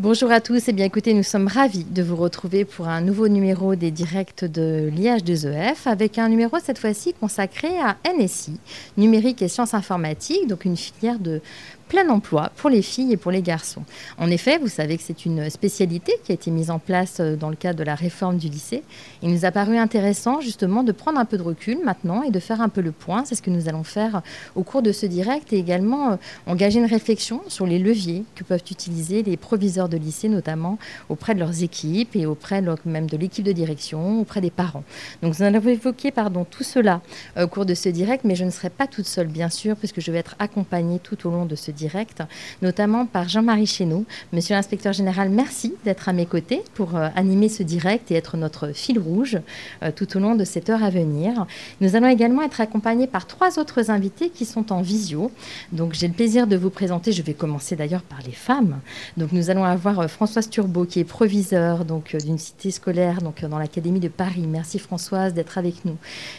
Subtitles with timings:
[0.00, 3.26] Bonjour à tous, et bien écoutez, nous sommes ravis de vous retrouver pour un nouveau
[3.26, 8.60] numéro des directs de l'IH2EF avec un numéro cette fois-ci consacré à NSI,
[8.96, 11.40] numérique et sciences informatiques, donc une filière de
[11.88, 13.82] plein emploi pour les filles et pour les garçons.
[14.18, 17.36] En effet, vous savez que c'est une spécialité qui a été mise en place euh,
[17.36, 18.82] dans le cadre de la réforme du lycée.
[19.22, 22.40] Il nous a paru intéressant justement de prendre un peu de recul maintenant et de
[22.40, 23.24] faire un peu le point.
[23.24, 24.22] C'est ce que nous allons faire
[24.54, 28.44] au cours de ce direct et également euh, engager une réflexion sur les leviers que
[28.44, 33.16] peuvent utiliser les proviseurs de lycée, notamment auprès de leurs équipes et auprès même de
[33.16, 34.84] l'équipe de direction, auprès des parents.
[35.22, 37.00] Donc nous allons évoquer pardon, tout cela
[37.36, 39.76] euh, au cours de ce direct, mais je ne serai pas toute seule bien sûr,
[39.76, 41.77] puisque je vais être accompagnée tout au long de ce direct,
[42.62, 44.04] notamment par Jean-Marie Chéneau.
[44.32, 48.36] Monsieur l'inspecteur général, merci d'être à mes côtés pour euh, animer ce direct et être
[48.36, 49.38] notre fil rouge
[49.82, 51.46] euh, tout au long de cette heure à venir.
[51.80, 55.30] Nous allons également être accompagnés par trois autres invités qui sont en visio.
[55.72, 58.80] Donc j'ai le plaisir de vous présenter, je vais commencer d'ailleurs par les femmes.
[59.16, 63.44] Donc nous allons avoir euh, Françoise Turbo qui est proviseur donc d'une cité scolaire donc
[63.44, 64.44] dans l'académie de Paris.
[64.48, 65.96] Merci Françoise d'être avec nous.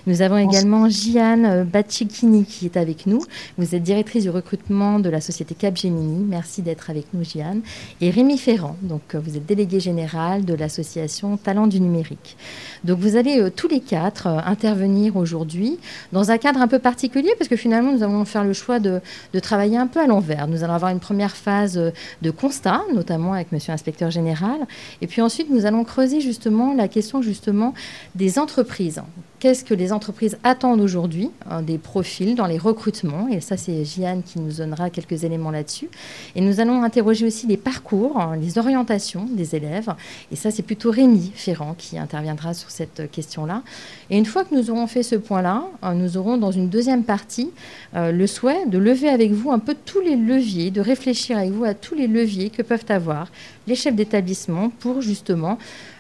[0.08, 3.22] Nous avons également Gianne Bacicchini qui est avec nous.
[3.58, 6.25] Vous êtes directrice du recrutement de la société Capgemini.
[6.28, 7.62] Merci d'être avec nous, Jeanne.
[8.01, 12.35] Et Rémi Ferrand, donc euh, vous êtes délégué général de l'association Talent du numérique.
[12.84, 15.78] Donc vous allez euh, tous les quatre euh, intervenir aujourd'hui
[16.13, 19.01] dans un cadre un peu particulier parce que finalement nous allons faire le choix de,
[19.34, 20.47] de travailler un peu à l'envers.
[20.47, 21.79] Nous allons avoir une première phase
[22.22, 24.66] de constat, notamment avec Monsieur l'inspecteur général,
[25.01, 27.75] et puis ensuite nous allons creuser justement la question justement
[28.16, 29.01] des entreprises
[29.39, 33.27] qu'est-ce que les entreprises attendent aujourd'hui hein, des profils dans les recrutements.
[33.29, 35.89] Et ça, c'est Jeanne qui nous donnera quelques éléments là-dessus.
[36.35, 39.94] Et nous allons interroger aussi les parcours, hein, les orientations des élèves.
[40.31, 43.63] Et ça, c'est plutôt Rémi Ferrand qui interviendra sur cette question-là.
[44.09, 47.03] Et une fois que nous aurons fait ce point-là, hein, nous aurons dans une deuxième
[47.03, 47.51] partie
[47.95, 51.51] euh, le souhait de lever avec vous un peu tous les leviers, de réfléchir avec
[51.51, 53.27] vous à tous les leviers que peuvent avoir
[53.67, 55.57] les chefs d'établissement pour justement,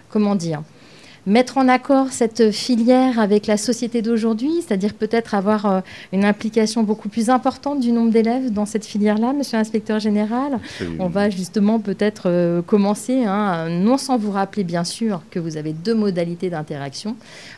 [0.09, 0.63] comment dire,
[1.29, 5.81] mettre en accord cette filière avec la société d'aujourd'hui, c'est-à-dire peut-être avoir euh,
[6.11, 10.59] une implication beaucoup plus importante du nombre d'élèves dans cette filière-là, monsieur l'inspecteur général?
[10.97, 15.55] On va justement peut-être euh, commencer, hein, non sans vous rappeler bien sûr que vous
[15.55, 17.15] avez deux modalités d'interaction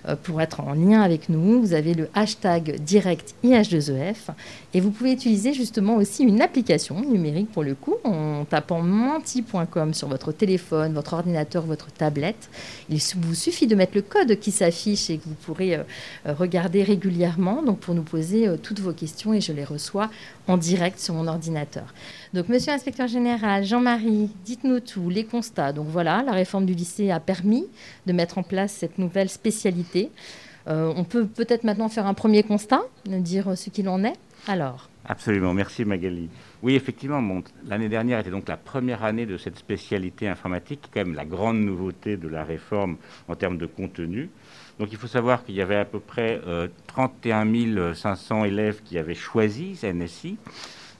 [0.08, 1.62] euh, pour être en lien avec nous.
[1.62, 4.34] Vous avez le hashtag direct IH2EF
[4.74, 9.94] et vous pouvez utiliser justement aussi une application numérique pour le coup en tapant menti.com
[9.94, 12.50] sur votre téléphone, votre ordinateur, votre tablette.
[12.90, 15.84] Il vous suffit de mettre le code qui s'affiche et que vous pourrez euh,
[16.26, 20.10] euh, regarder régulièrement donc pour nous poser euh, toutes vos questions et je les reçois
[20.48, 21.94] en direct sur mon ordinateur.
[22.34, 25.74] Donc, monsieur l'inspecteur général, Jean-Marie, dites-nous tout, les constats.
[25.74, 27.66] Donc voilà, la réforme du lycée a permis
[28.06, 30.10] de mettre en place cette nouvelle spécialité.
[30.68, 34.18] on peut peut-être maintenant faire un premier constat, dire ce qu'il en est.
[34.48, 34.90] Alors.
[35.06, 36.30] Absolument, merci Magali.
[36.62, 41.16] Oui, effectivement, l'année dernière était donc la première année de cette spécialité informatique, quand même
[41.16, 42.98] la grande nouveauté de la réforme
[43.28, 44.30] en termes de contenu.
[44.80, 46.40] Donc il faut savoir qu'il y avait à peu près
[46.88, 50.38] 31 euh, 500 élèves qui avaient choisi NSI,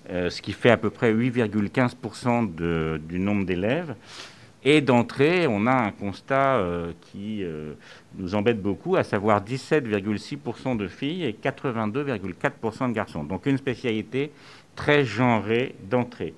[0.10, 3.96] euh, ce qui fait à peu près 8,15% du nombre d'élèves.
[4.64, 7.44] Et d'entrée, on a un constat euh, qui
[8.18, 13.24] nous embête beaucoup, à savoir 17,6% de filles et 82,4% de garçons.
[13.24, 14.32] Donc une spécialité
[14.76, 16.34] très genrée d'entrée.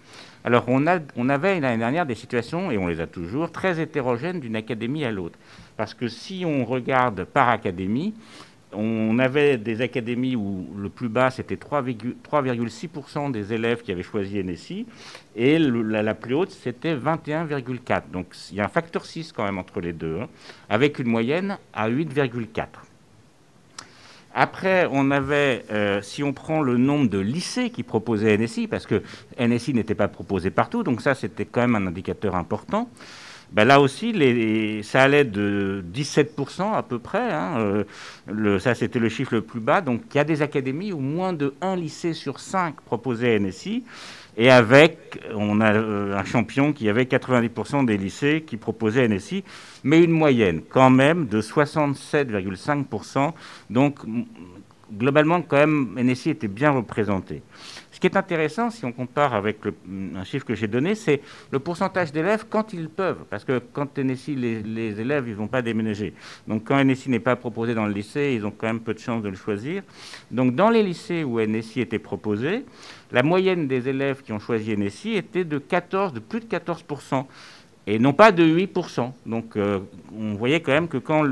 [0.45, 0.85] Alors on
[1.29, 5.11] avait l'année dernière des situations, et on les a toujours, très hétérogènes d'une académie à
[5.11, 5.39] l'autre.
[5.77, 8.13] Parce que si on regarde par académie,
[8.75, 14.43] on avait des académies où le plus bas, c'était 3,6% des élèves qui avaient choisi
[14.43, 14.85] NSI,
[15.35, 18.11] et la, plus haute, c'était 21,4%.
[18.11, 20.27] Donc il y a un facteur 6 quand même entre les deux, hein,
[20.69, 22.67] avec une moyenne à 8,4%.
[24.35, 28.87] Après, on avait, euh, si on prend le nombre de lycées qui proposaient NSI, parce
[28.87, 29.03] que
[29.39, 32.89] NSI n'était pas proposé partout, donc ça c'était quand même un indicateur important.
[33.53, 34.13] Ben là aussi,
[34.83, 37.31] ça allait de 17% à peu près.
[37.31, 37.85] Hein,
[38.29, 39.81] euh, ça, c'était le chiffre le plus bas.
[39.81, 43.83] Donc, il y a des académies où moins de 1 lycée sur 5 proposait NSI.
[44.35, 49.43] Et avec, on a euh, un champion qui avait 90% des lycées qui proposaient NSI,
[49.83, 53.33] mais une moyenne quand même de 67,5%.
[53.69, 53.99] Donc,
[54.91, 57.43] globalement, quand même, NSI était bien représenté.
[58.03, 61.21] Qui est intéressant, si on compare avec un chiffre que j'ai donné, c'est
[61.51, 63.23] le pourcentage d'élèves quand ils peuvent.
[63.29, 66.13] Parce que quand NSI, les, élèves, ils ne vont pas déménager.
[66.45, 68.99] Donc quand NSI n'est pas proposé dans le lycée, ils ont quand même peu de
[68.99, 69.83] chances de le choisir.
[70.31, 72.65] Donc dans les lycées où NSI était proposé,
[73.13, 77.23] la moyenne des élèves qui ont choisi NSI était de 14, de plus de 14%
[77.87, 79.13] et non pas de 8%.
[79.25, 79.79] Donc euh,
[80.13, 81.23] on voyait quand même que quand,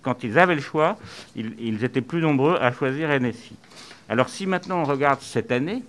[0.00, 0.96] quand ils avaient le choix,
[1.36, 3.56] ils, ils, étaient plus nombreux à choisir NSI.
[4.08, 5.82] Alors si maintenant on regarde cette année,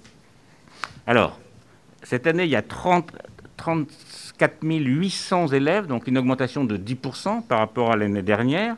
[1.10, 1.40] alors
[2.04, 3.12] cette année il y a 30,
[3.58, 8.76] 34 800 élèves, donc une augmentation de 10% par rapport à l'année dernière,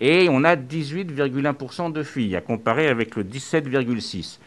[0.00, 4.38] et on a 18,1% de filles à comparer avec le 17,6%.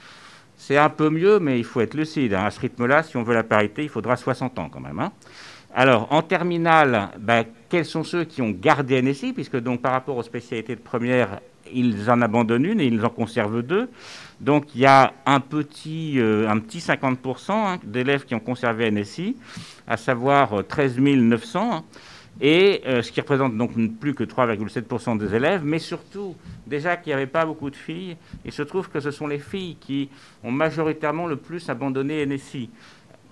[0.57, 2.34] C'est un peu mieux, mais il faut être lucide.
[2.34, 2.45] Hein.
[2.45, 5.00] À ce rythme-là, si on veut la parité, il faudra 60 ans quand même.
[5.00, 5.12] Hein.
[5.75, 10.18] Alors, en terminale, ben, quels sont ceux qui ont gardé NSI Puisque donc par rapport
[10.18, 11.42] aux spécialités de première,
[11.74, 13.90] ils en abandonnent une et ils en conservent deux.
[14.40, 18.90] Donc il y a un petit, euh, un petit 50% hein, d'élèves qui ont conservé
[18.92, 19.36] NSI,
[19.88, 21.84] à savoir 13 euh, 900, hein,
[22.40, 26.36] et euh, ce qui représente donc plus que 3,7% des élèves, mais surtout
[26.68, 28.16] déjà qu'il n'y avait pas beaucoup de filles.
[28.46, 30.10] Il se trouve que ce sont les filles qui
[30.44, 32.69] ont majoritairement le plus abandonné NSI.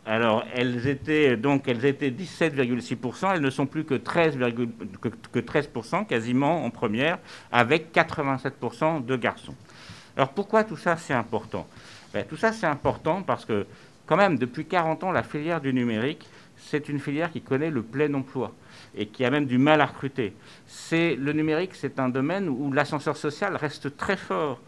[0.08, 4.38] Alors, elles étaient donc elles étaient 17,6%, elles ne sont plus que 13,
[5.32, 7.18] que, 13% quasiment en première,
[7.52, 9.56] avec 87% de garçons.
[10.16, 11.68] Alors pourquoi tout ça c'est important?
[12.14, 13.66] Ben, Tout ça c'est important parce que
[14.06, 17.82] quand même depuis 40 ans la filière du numérique c'est une filière qui connaît le
[17.82, 18.54] plein emploi
[18.96, 20.34] et qui a même du mal à recruter.
[20.68, 24.62] C'est le numérique, c'est un domaine où l'ascenseur social reste très fort.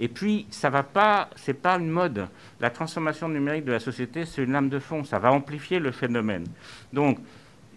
[0.00, 2.28] Et puis, ça va pas, c'est pas une mode.
[2.60, 5.04] La transformation numérique de la société, c'est une lame de fond.
[5.04, 6.44] Ça va amplifier le phénomène.
[6.92, 7.18] Donc,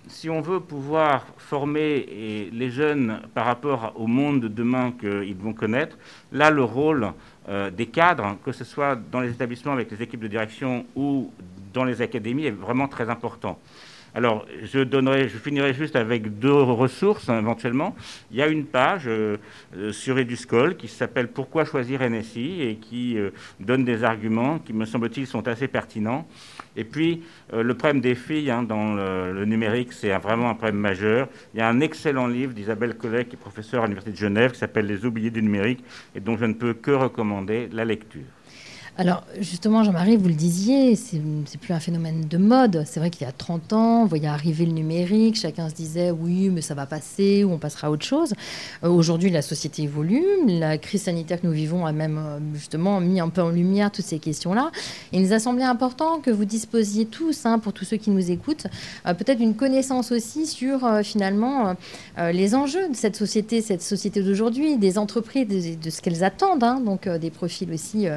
[0.07, 5.53] si on veut pouvoir former les jeunes par rapport au monde de demain qu'ils vont
[5.53, 5.97] connaître,
[6.31, 7.11] là, le rôle
[7.49, 11.31] euh, des cadres, que ce soit dans les établissements avec les équipes de direction ou
[11.73, 13.59] dans les académies, est vraiment très important.
[14.13, 17.95] Alors, je, donnerai, finirai juste avec deux ressources hein, éventuellement.
[18.31, 19.37] Il y a une page euh,
[19.77, 23.29] euh, sur Eduscol qui s'appelle Pourquoi choisir NSI et qui euh,
[23.61, 26.27] donne des arguments qui, me semble-t-il, sont assez pertinents.
[26.75, 27.23] Et puis,
[27.53, 31.27] le problème des filles hein, dans le, numérique, c'est vraiment un problème majeur.
[31.53, 34.51] Il y a un excellent livre d'Isabelle Collet, qui est professeure à l'Université de Genève,
[34.51, 35.83] qui s'appelle Les oubliés du numérique,
[36.15, 38.21] et dont je ne peux que recommander la lecture.
[38.97, 41.21] Alors justement, Jean-Marie, vous le disiez, c'est
[41.59, 42.83] plus un phénomène de mode.
[42.85, 46.11] C'est vrai qu'il y a 30 ans, on voyait arriver le numérique, chacun se disait
[46.11, 48.33] oui, mais ça va passer ou on passera à autre chose.
[48.83, 52.99] Euh, aujourd'hui, la société évolue, la crise sanitaire que nous vivons a même euh, justement
[52.99, 54.71] mis un peu en lumière toutes ces questions-là.
[55.13, 58.29] Il nous a semblé important que vous disposiez tous, hein, pour tous ceux qui nous
[58.29, 58.67] écoutent,
[59.07, 61.75] euh, peut-être une connaissance aussi sur finalement
[62.17, 66.81] les enjeux de cette société, cette société d'aujourd'hui, des entreprises, de, ce qu'elles attendent, hein,
[66.81, 68.07] donc des profils aussi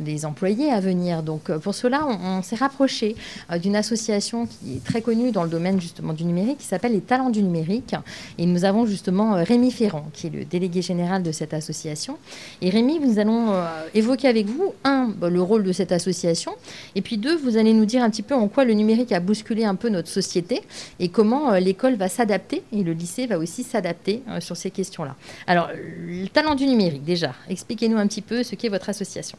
[0.00, 1.22] des employés à venir.
[1.22, 3.16] Donc euh, pour cela, on, s'est rapproché
[3.50, 6.92] euh, d'une association qui est très connue dans le domaine justement du numérique, qui s'appelle
[6.92, 7.94] les Talents du numérique.
[8.38, 12.18] Et nous avons justement euh, Rémi Ferrand, qui est le délégué général de cette association.
[12.60, 13.54] Et Rémi, nous allons
[13.94, 16.52] évoquer avec vous, un, bah, le rôle de cette association,
[16.94, 19.20] et puis deux, vous allez nous dire un petit peu en quoi le numérique a
[19.20, 20.62] bousculé un peu notre société
[21.00, 25.16] et comment l'école va s'adapter et le lycée va aussi s'adapter sur ces questions-là.
[25.46, 29.38] Alors, le talent du numérique, déjà, expliquez-nous un petit peu ce qu'est votre association.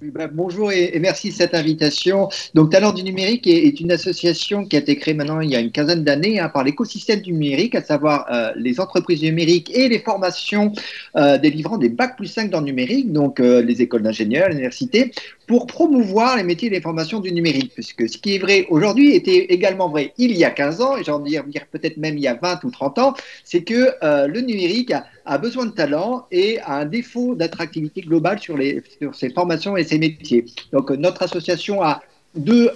[0.00, 2.28] Ben, bonjour et, merci de cette invitation.
[2.54, 5.58] Donc, Talent du numérique est, une association qui a été créée maintenant il y a
[5.58, 9.88] une quinzaine d'années hein, par l'écosystème du numérique, à savoir euh, les entreprises numériques et
[9.88, 10.72] les formations
[11.16, 15.10] euh, délivrant des bacs plus 5 dans le numérique, donc euh, les écoles d'ingénieurs, l'université,
[15.48, 17.72] pour promouvoir les métiers et les formations du numérique.
[17.74, 21.02] Puisque ce qui est vrai aujourd'hui était également vrai il y a 15 ans, et
[21.02, 24.40] j'en dire, dire peut-être même il y a 20 ou 30 ans, c'est que le
[24.40, 24.92] numérique
[25.24, 29.76] a, besoin de talent et a un défaut d'attractivité globale sur, les, sur ses formations
[29.76, 30.44] et ses métiers.
[30.72, 32.02] Donc, notre association a
[32.38, 32.70] deux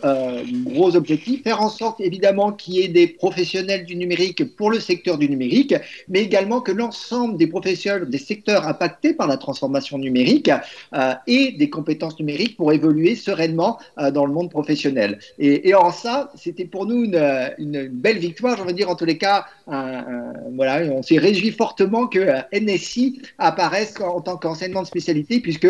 [0.64, 1.42] gros objectifs.
[1.42, 5.28] Faire en sorte, évidemment, qu'il y ait des professionnels du numérique pour le secteur du
[5.28, 5.74] numérique,
[6.08, 10.50] mais également que l'ensemble des professionnels des secteurs impactés par la transformation numérique
[11.26, 13.78] aient des compétences numériques pour évoluer sereinement
[14.12, 15.18] dans le monde professionnel.
[15.38, 19.18] Et, en ça, c'était pour nous une, belle victoire, j'en veux dire, en tous les
[19.18, 22.20] cas, voilà, on s'est réjoui fortement que
[22.52, 25.68] NSI apparaisse en tant qu'enseignement de spécialité, puisque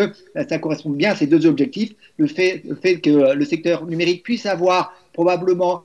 [0.49, 2.63] ça correspond bien à ces deux objectifs, le fait
[3.03, 5.85] que le secteur numérique puisse avoir probablement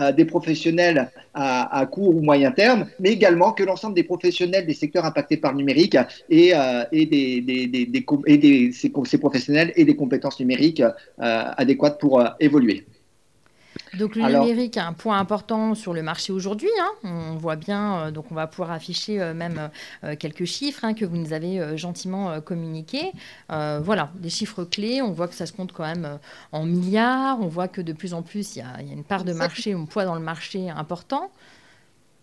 [0.00, 4.74] euh, des professionnels à, court ou moyen terme, mais également que l'ensemble des professionnels des
[4.74, 5.96] secteurs impactés par le numérique
[6.28, 8.04] et, euh, des,
[9.20, 12.84] professionnels et des compétences numériques euh, adéquates pour évoluer.
[13.94, 16.70] Donc le numérique a un point important sur le marché aujourd'hui.
[16.80, 16.90] Hein.
[17.04, 19.70] On voit bien, euh, donc on va pouvoir afficher euh, même
[20.04, 23.12] euh, quelques chiffres hein, que vous nous avez gentiment communiqués.
[23.48, 25.02] voilà, des chiffres clés.
[25.02, 26.18] On voit que ça se compte quand même
[26.52, 27.38] en milliards.
[27.40, 29.72] On voit que de plus en plus, il y y a une part de marché,
[29.72, 31.30] un poids dans le marché important.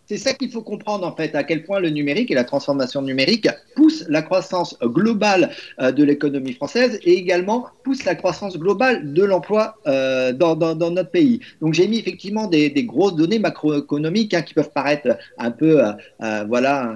[0.08, 3.02] C'est ça qu'il faut comprendre en fait, à quel point le numérique et la transformation
[3.02, 9.14] numérique poussent la croissance globale euh, de l'économie française et également poussent la croissance globale
[9.14, 11.40] de l'emploi euh, dans, notre pays.
[11.60, 16.44] Donc j'ai mis effectivement des, grosses données macroéconomiques hein, qui peuvent paraître un peu, euh,
[16.48, 16.94] voilà,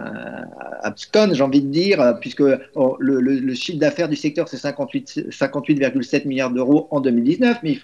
[0.84, 2.44] abscon, j'ai envie de dire, puisque
[2.75, 7.78] oh, le, chiffre d'affaires du secteur c'est 58,7 58, milliards d'euros en 2019, mais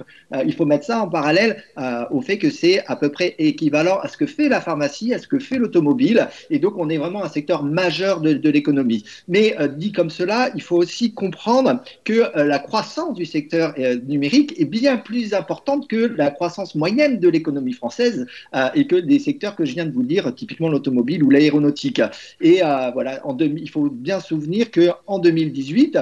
[0.45, 1.63] il faut, mettre ça en parallèle
[2.11, 5.19] au fait que c'est à peu près équivalent à ce que fait la pharmacie à
[5.19, 6.27] ce que fait l'automobile.
[6.49, 9.03] Et donc, on est vraiment un secteur majeur de, l'économie.
[9.27, 13.73] Mais euh, dit comme cela, il faut aussi comprendre que euh, la croissance du secteur
[13.79, 18.27] euh, numérique est bien plus importante que la croissance moyenne de l'économie française
[18.73, 22.01] et que des secteurs que je viens de vous dire, typiquement l'automobile ou l'aéronautique.
[22.41, 22.59] Et
[22.93, 25.97] voilà, il faut bien souvenir qu'en 2018,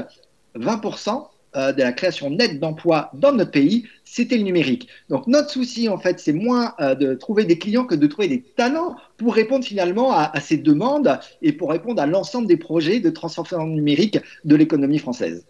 [0.55, 4.89] 20% de la création nette d'emplois dans notre pays c'était le numérique.
[5.09, 8.27] Donc notre souci, en fait, c'est moins euh, de trouver des clients que de trouver
[8.27, 12.99] des talents pour répondre finalement à, ces demandes et pour répondre à l'ensemble des projets
[12.99, 15.45] de transformation numérique de l'économie française.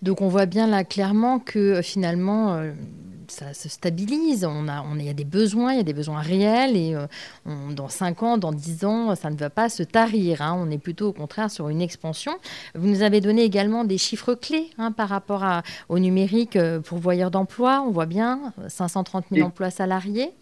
[0.00, 2.62] Donc on voit bien là clairement que euh, finalement...
[3.40, 5.84] Euh, ça se stabilise, on a, on, il y a des besoins, il y a
[5.84, 7.06] des besoins réels, et euh,
[7.70, 10.42] dans 5 ans, dans 10 ans, ça ne va pas se tarir.
[10.42, 10.56] Hein.
[10.58, 12.32] on est plutôt au contraire sur une expansion.
[12.74, 16.80] Vous nous avez donné également des chiffres clés hein, par rapport à, au numérique euh,
[16.80, 17.82] pour voyeurs d'emploi.
[17.86, 20.32] On voit bien 530 000 emplois salariés.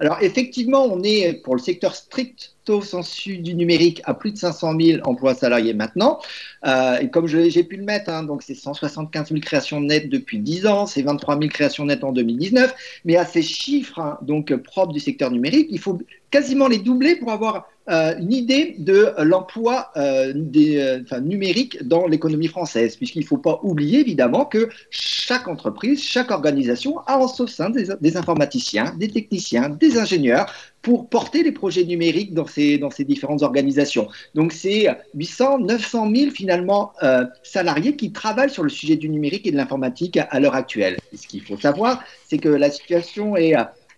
[0.00, 4.78] Alors effectivement, on est pour le secteur strict sensu du numérique à plus de 500
[4.80, 6.20] 000 emplois salariés maintenant.
[6.66, 10.66] Euh, comme j'ai pu le mettre, hein, donc c'est 175 000 créations nettes depuis 10
[10.66, 12.74] ans, c'est 23 000 créations nettes en 2019.
[13.04, 15.98] Mais à ces chiffres hein, donc propres du secteur numérique, il faut
[16.30, 22.48] quasiment les doubler pour avoir euh, une idée de l'emploi euh, des, numérique dans l'économie
[22.48, 27.46] française, puisqu'il ne faut pas oublier évidemment que chaque entreprise, chaque organisation a en son
[27.46, 33.42] sein des informaticiens, des techniciens, des ingénieurs, pour porter les projets numériques dans ces, différentes
[33.42, 34.08] organisations.
[34.34, 39.46] Donc c'est 800, 900 000 finalement euh, salariés qui travaillent sur le sujet du numérique
[39.46, 40.96] et de l'informatique à, l'heure actuelle.
[41.14, 43.54] ce qu'il faut savoir, c'est que la situation est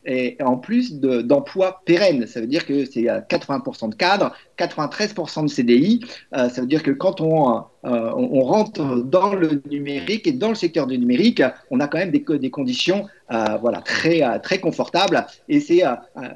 [0.07, 2.26] et en plus d'emplois pérennes.
[2.26, 6.00] Ça veut dire que c'est 80% de cadres, 93% de CDI.
[6.35, 10.50] Euh, ça veut dire que quand on, euh, on, rentre dans le numérique et dans
[10.50, 15.26] le secteur du numérique, on a quand même des, conditions euh, voilà, très, très confortables.
[15.49, 15.82] Et c'est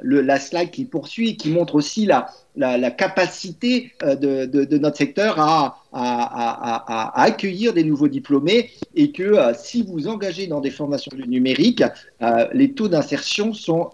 [0.03, 7.23] la slide qui poursuit, qui montre aussi la, capacité de, notre secteur à, à, à,
[7.23, 11.83] accueillir des nouveaux diplômés et que si vous engagez dans des formations du numérique,
[12.53, 13.91] les taux d'insertion sont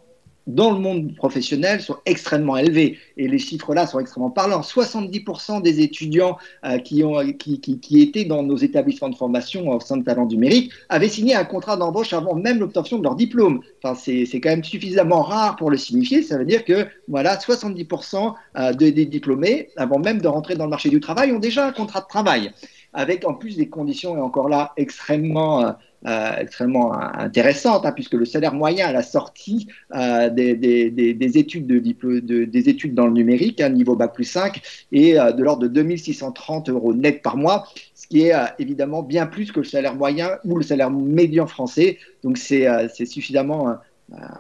[0.54, 2.98] dans le monde professionnel sont extrêmement élevés.
[3.16, 4.60] Et les chiffres-là sont extrêmement parlants.
[4.60, 9.80] 70% des étudiants euh, qui, ont, qui, qui, étaient dans nos établissements de formation au
[9.80, 13.60] sein de Talent Numérique avaient signé un contrat d'embauche avant même l'obtention de leur diplôme.
[13.82, 16.22] Enfin, c'est quand même suffisamment rare pour le signifier.
[16.22, 20.70] Ça veut dire que voilà, 70% euh, des diplômés, avant même de rentrer dans le
[20.70, 22.52] marché du travail, ont déjà un contrat de travail
[22.92, 25.76] avec en plus des conditions, et encore là, extrêmement,
[26.06, 30.90] euh, euh, extrêmement intéressantes, hein, puisque le salaire moyen à la sortie euh, des, des,
[30.90, 34.60] des, études de, de, des études dans le numérique, hein, niveau Bac plus 5,
[34.92, 39.52] est de l'ordre de 2630 euros net par mois, ce qui est évidemment bien plus
[39.52, 41.98] que le salaire moyen ou le salaire médian français.
[42.22, 42.66] Donc c'est
[43.06, 43.76] suffisamment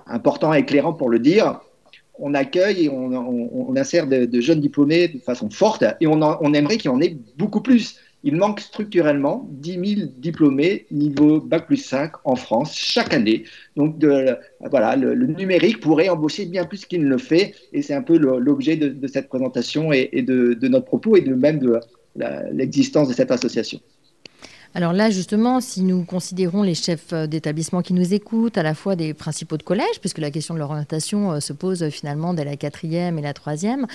[0.06, 1.60] important et éclairant pour le dire
[2.22, 6.52] on accueille et on, insère de, de, jeunes diplômés de façon forte et on, on
[6.52, 11.66] aimerait qu'il y en ait beaucoup plus il manque structurellement 10 000 diplômés niveau Bac
[11.66, 13.44] plus 5 en France chaque année.
[13.76, 14.36] Donc de,
[14.70, 17.54] voilà, le, numérique pourrait embaucher bien plus qu'il ne le fait.
[17.72, 21.58] Et c'est un peu l'objet de, cette présentation et, de, notre propos et de même
[21.58, 21.80] de
[22.52, 23.80] l'existence de cette association.
[24.72, 28.74] Alors là, justement, si nous considérons les chefs euh, d'établissement qui nous écoutent, à la
[28.74, 32.34] fois des principaux de collège, puisque la question de l'orientation euh, se pose euh, finalement
[32.34, 33.86] dès la quatrième et la troisième,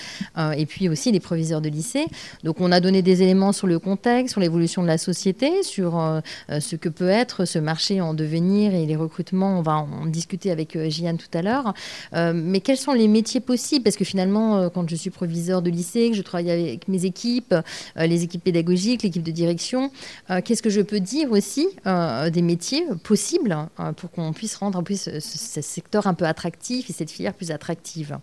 [0.56, 2.06] et puis aussi les proviseurs de lycée.
[2.44, 6.22] Donc on a donné des éléments sur le contexte, sur l'évolution de la société, sur
[6.48, 9.58] ce que peut être ce marché en devenir et les recrutements.
[9.58, 11.74] On va en discuter avec Gianne tout à l'heure.
[12.34, 13.84] mais quels sont les métiers possibles?
[13.84, 17.54] Parce que finalement, quand je suis proviseur de lycée, que je travaille avec mes équipes,
[17.96, 19.90] les équipes pédagogiques, l'équipe de direction,
[20.44, 24.78] qu'est-ce que je peux dire aussi euh, des métiers possibles euh, pour qu'on puisse rendre
[24.78, 28.18] en plus ce, secteur un peu attractif et cette filière plus attractive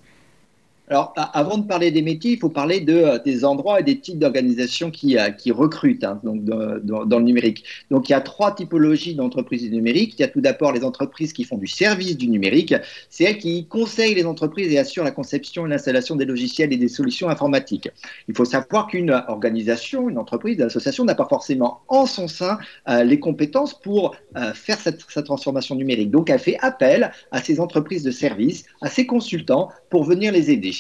[0.89, 4.19] alors, avant de parler des métiers, il faut parler euh, des endroits et des types
[4.19, 7.63] d'organisations qui, euh, recrutent hein, donc dans, le numérique.
[7.89, 10.15] Donc, il y a trois typologies d'entreprises numériques.
[10.19, 12.75] Il y a tout d'abord les entreprises qui font du service du numérique.
[13.09, 16.77] C'est elles qui conseillent les entreprises et assurent la conception et l'installation des logiciels et
[16.77, 17.89] des solutions informatiques.
[18.27, 22.57] Il faut savoir qu'une organisation, une entreprise, une association n'a pas forcément en son sein
[22.89, 24.15] euh, les compétences pour
[24.55, 26.11] faire cette transformation numérique.
[26.11, 30.51] Donc, elle fait appel à ces entreprises de service, à ces consultants pour venir les
[30.51, 30.72] aider.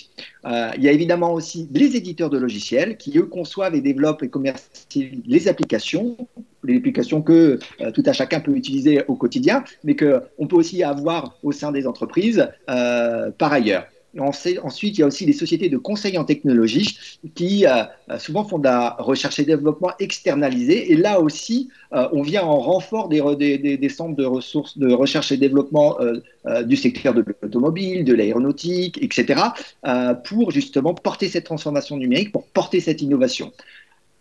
[0.45, 4.23] Euh, il y a évidemment aussi les éditeurs de logiciels qui, eux, conçoivent et développent
[4.23, 6.17] et commercialisent les applications,
[6.63, 10.83] les applications que euh, tout à chacun peut utiliser au quotidien, mais qu'on peut aussi
[10.83, 13.85] avoir au sein des entreprises euh, par ailleurs.
[14.19, 16.99] Ensuite, il y a aussi les sociétés de conseil en technologie
[17.33, 17.83] qui euh,
[18.19, 20.91] souvent font de la recherche et développement externalisé.
[20.91, 25.31] Et là aussi, euh, on vient en renfort des, des, centres de ressources de recherche
[25.31, 29.41] et développement euh, du secteur de l'automobile, de l'aéronautique, etc.,
[30.25, 33.51] pour justement porter cette transformation numérique, pour porter cette innovation.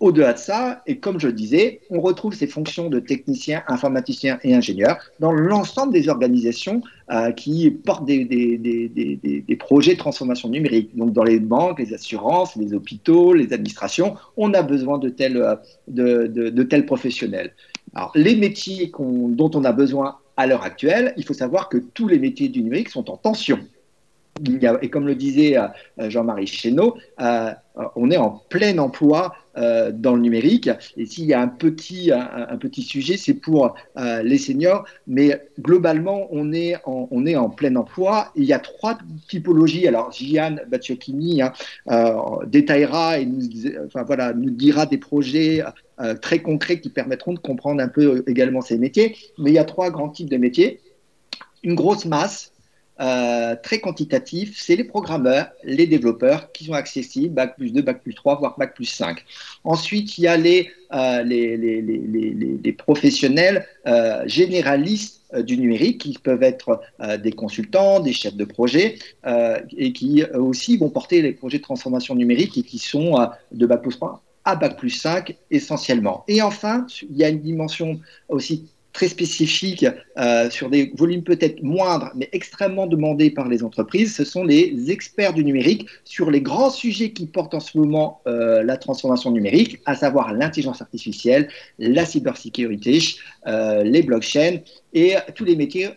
[0.03, 4.41] Au-delà de ça, et comme je le disais, on retrouve ces fonctions de techniciens, informaticiens
[4.43, 6.83] et ingénieurs dans l'ensemble des organisations
[7.13, 10.97] euh, qui portent des, projets de transformation numérique.
[10.97, 15.37] Donc dans les banques, les assurances, les hôpitaux, les administrations, on a besoin de tels,
[15.37, 17.53] euh, professionnels.
[17.95, 22.09] Alors les métiers dont on a besoin à l'heure actuelle, il faut savoir que tous
[22.09, 23.61] les métiers du numérique sont en tension
[24.81, 25.69] et comme le disait euh,
[26.11, 27.53] Jean-Marie Chénaud, euh,
[27.97, 30.71] on est en plein emploi euh, dans le numérique.
[30.97, 33.75] Et s'il y a un petit, un, petit sujet, c'est pour
[34.23, 34.85] les seniors.
[35.07, 38.33] Mais globalement, on est, en, on est en plein emploi.
[38.37, 39.87] il y a trois typologies.
[39.87, 41.53] Alors, Gian Bacciocchini hein,
[42.47, 43.43] détaillera et nous,
[43.87, 45.63] enfin, voilà, nous dira des projets
[46.21, 49.17] très concrets qui permettront de comprendre un peu également ces métiers.
[49.39, 50.81] Mais il y a trois grands types de métiers.
[51.63, 52.52] Une grosse masse,
[53.03, 58.01] euh, très quantitatif, c'est les programmeurs, les développeurs qui sont accessibles, Bac plus 2, Bac
[58.01, 59.25] plus 3, voire Bac plus 5.
[59.65, 66.83] Ensuite, il y a les, euh, professionnels euh, généralistes du numérique qui peuvent être
[67.23, 68.99] des consultants, des chefs de projet
[69.79, 73.17] et qui aussi vont porter les projets de transformation numérique et qui sont
[73.51, 76.25] de Bac plus 3 à Bac plus 5 essentiellement.
[76.29, 79.87] Et enfin, il y a une dimension aussi très spécifiques
[80.19, 84.91] euh, sur des volumes peut-être moindres, mais extrêmement demandés par les entreprises, ce sont les
[84.91, 89.31] experts du numérique sur les grands sujets qui portent en ce moment euh, la transformation
[89.31, 92.99] numérique, à savoir l'intelligence artificielle, la cybersécurité,
[93.47, 94.59] euh, les blockchains
[94.93, 95.89] et tous les métiers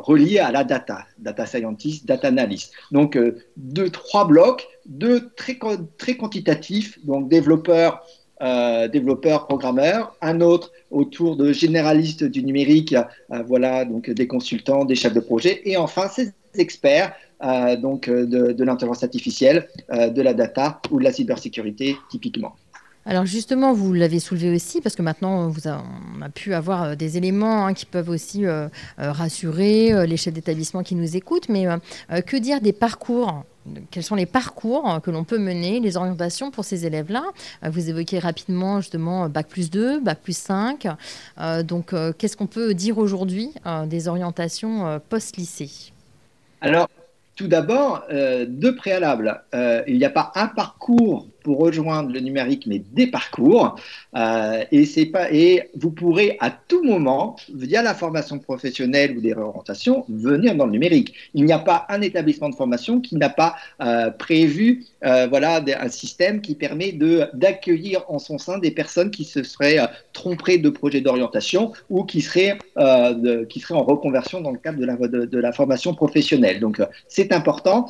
[0.00, 2.72] reliés à la data, data scientist, data analyst.
[2.92, 3.18] Donc
[3.56, 5.58] deux, trois blocs, deux très,
[5.96, 8.04] très quantitatifs, donc développeurs
[8.40, 14.84] euh, développeurs, programmeurs, un autre autour de généralistes du numérique, euh, voilà, donc des consultants,
[14.84, 20.22] des chefs de projet, et enfin ces experts euh, donc de, de l'intelligence artificielle, de
[20.22, 22.54] la data ou de la cybersécurité typiquement.
[23.06, 27.66] Alors justement, vous l'avez soulevé aussi, parce que maintenant, on a pu avoir des éléments
[27.66, 28.44] hein, qui peuvent aussi
[28.98, 31.66] rassurer les chefs d'établissement qui nous écoutent, mais
[32.26, 33.44] que dire des parcours
[33.90, 37.24] quels sont les parcours que l'on peut mener, les orientations pour ces élèves-là
[37.62, 40.86] Vous évoquez rapidement justement Bac plus 2, Bac plus 5.
[41.40, 45.92] Euh, donc, euh, qu'est-ce qu'on peut dire aujourd'hui euh, des orientations post-lycée?
[46.60, 46.88] Alors,
[47.36, 48.04] tout d'abord,
[48.48, 49.42] deux préalables.
[49.86, 53.76] il n'y a pas un parcours rejoindre le numérique, mais des parcours.
[54.16, 59.20] Euh, et, c'est pas, et vous pourrez à tout moment, via la formation professionnelle ou
[59.20, 61.14] des réorientations, venir dans le numérique.
[61.34, 65.62] Il n'y a pas un établissement de formation qui n'a pas euh, prévu euh, voilà,
[65.80, 69.78] un système qui permet de, d'accueillir en son sein des personnes qui se seraient
[70.12, 74.78] trompées de projets d'orientation ou qui seraient, de, qui seraient en reconversion dans le cadre
[74.78, 76.60] de la, de, la formation professionnelle.
[76.60, 77.88] Donc c'est important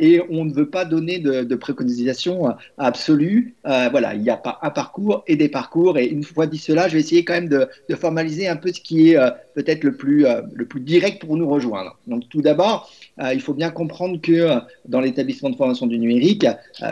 [0.00, 3.54] et on ne veut pas donner de, de préconisation absolue.
[3.64, 5.98] voilà, il n'y a pas un parcours et des parcours.
[5.98, 8.80] Et une fois dit cela, je vais essayer quand même de, formaliser un peu ce
[8.80, 9.18] qui est
[9.54, 11.96] peut-être le plus le plus direct pour nous rejoindre.
[12.06, 12.90] Donc tout d'abord,
[13.32, 16.46] il faut bien comprendre que dans l'établissement de formation du numérique,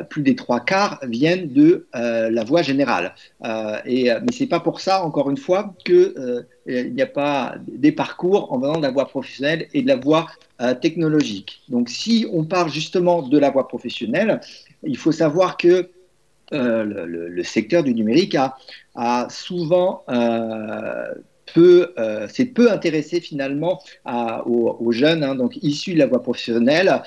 [0.09, 3.15] plus des trois quarts viennent de la voie générale.
[3.85, 7.93] et mais c'est pas pour ça, encore une fois, que il n'y a pas des
[7.93, 10.29] parcours en venant de la voie professionnelle et de la voie
[10.61, 11.63] euh, technologique.
[11.69, 14.41] Donc si on parle justement de la voie professionnelle,
[14.83, 15.91] il faut savoir que
[16.53, 18.57] euh, le, secteur du numérique a,
[18.95, 20.05] a souvent
[21.57, 23.83] euh, peu, c'est peu intéressé finalement
[24.47, 27.03] aux, jeunes, hein, donc issus de la voie professionnelle,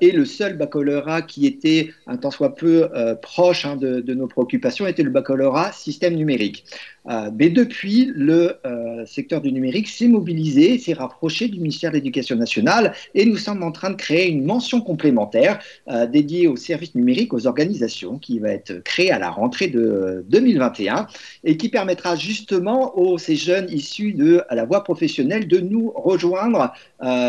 [0.00, 2.88] et le seul baccalauréat qui était un tant soit peu
[3.22, 6.64] proche hein, de, de, nos préoccupations était le baccalauréat système numérique.
[7.08, 11.96] Euh, mais depuis, le euh, secteur du numérique s'est mobilisé, s'est rapproché du ministère de
[11.96, 16.56] l'Éducation nationale et nous sommes en train de créer une mention complémentaire euh, dédiée aux
[16.56, 21.06] services numériques, aux organisations, qui va être créée à la rentrée de 2021
[21.44, 26.72] et qui permettra justement aux ces jeunes issus de la voie professionnelle de nous rejoindre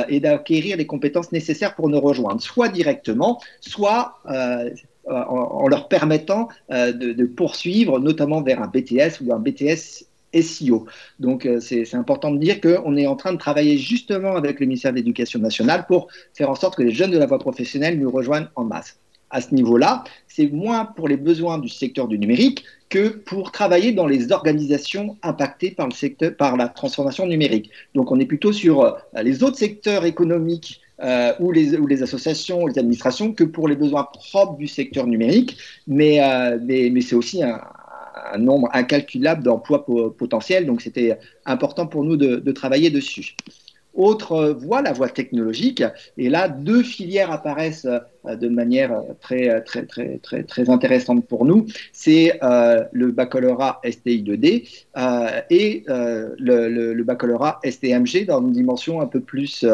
[0.08, 4.16] et d'acquérir les compétences nécessaires pour nous rejoindre, soit directement, soit
[5.10, 10.86] en, leur permettant euh, de, poursuivre, notamment vers un BTS ou un BTS SEO.
[11.20, 14.68] Donc euh, c'est important de dire qu'on est en train de travailler justement avec le
[14.68, 18.00] ministère de l'Éducation nationale pour faire en sorte que les jeunes de la voie professionnelle
[18.00, 19.00] nous rejoignent en masse.
[19.30, 23.92] À ce niveau-là, c'est moins pour les besoins du secteur du numérique que pour travailler
[23.92, 27.70] dans les organisations impactées par, le secteur, par la transformation numérique.
[27.94, 32.04] Donc on est plutôt sur euh, les autres secteurs économiques euh, ou, les, ou, les,
[32.04, 36.58] associations, les administrations, que pour les besoins propres du secteur numérique, mais, euh,
[37.02, 37.62] c'est aussi un,
[38.38, 39.86] nombre incalculable d'emplois
[40.18, 43.36] potentiels, donc c'était important pour nous de, travailler dessus.
[43.96, 45.84] Autre voie, la voie technologique.
[46.18, 47.88] Et là, deux filières apparaissent
[48.26, 51.66] de manière très, très, très, très, très intéressante pour nous.
[51.94, 59.02] C'est euh, le baccalauréat STI 2D euh, et le, le, baccalauréat STMG dans une dimension
[59.02, 59.66] un peu plus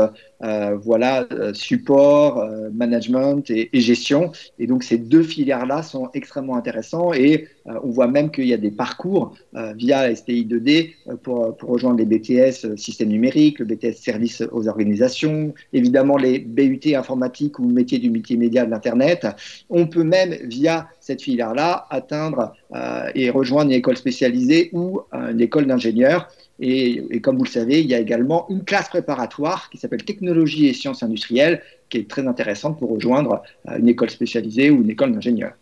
[0.84, 4.32] voilà, support, management et, gestion.
[4.60, 8.58] Et donc, ces deux filières-là sont extrêmement intéressants et on voit même qu'il y a
[8.58, 9.36] des parcours
[9.76, 15.54] via STI 2D pour, pour rejoindre les BTS système numérique, le BTS service aux organisations,
[15.74, 19.28] évidemment les BUT informatique ou métier du métier médias de l'Internet.
[19.70, 25.32] On peut même, via cette filière-là, atteindre euh, et rejoindre une école spécialisée ou euh,
[25.32, 26.28] une école d'ingénieurs.
[26.60, 30.68] Et, comme vous le savez, il y a également une classe préparatoire qui s'appelle Technologie
[30.68, 34.90] et Sciences industrielles, qui est très intéressante pour rejoindre euh, une école spécialisée ou une
[34.90, 35.54] école d'ingénieurs.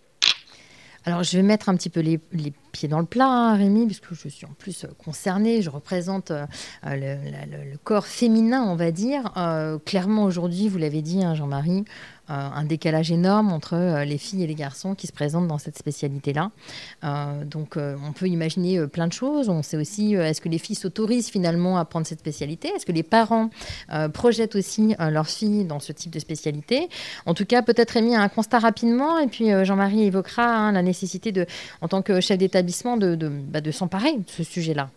[1.05, 2.17] Alors, je vais mettre un petit peu les,
[2.71, 5.61] pieds dans le plat, hein, Rémi, puisque je suis en plus concernée.
[5.61, 6.31] Je représente
[6.85, 9.33] le, corps féminin, on va dire.
[9.83, 11.83] clairement, aujourd'hui, vous l'avez dit, hein, Jean-Marie,
[12.29, 15.77] un décalage énorme entre euh, les filles et les garçons qui se présentent dans cette
[15.77, 16.51] spécialité-là.
[17.03, 19.49] Euh, donc on peut imaginer plein de choses.
[19.49, 22.69] On sait aussi, est-ce que les filles s'autorisent finalement à prendre cette spécialité?
[22.69, 23.49] Est-ce que les parents
[24.13, 26.89] projettent aussi leurs filles dans ce type de spécialité?
[27.25, 31.31] En tout cas, peut-être émis un constat rapidement, et puis Jean-Marie évoquera hein, la nécessité,
[31.31, 31.45] de,
[31.81, 34.89] en tant que chef d'établissement, de, de, bah, de s'emparer de ce sujet-là.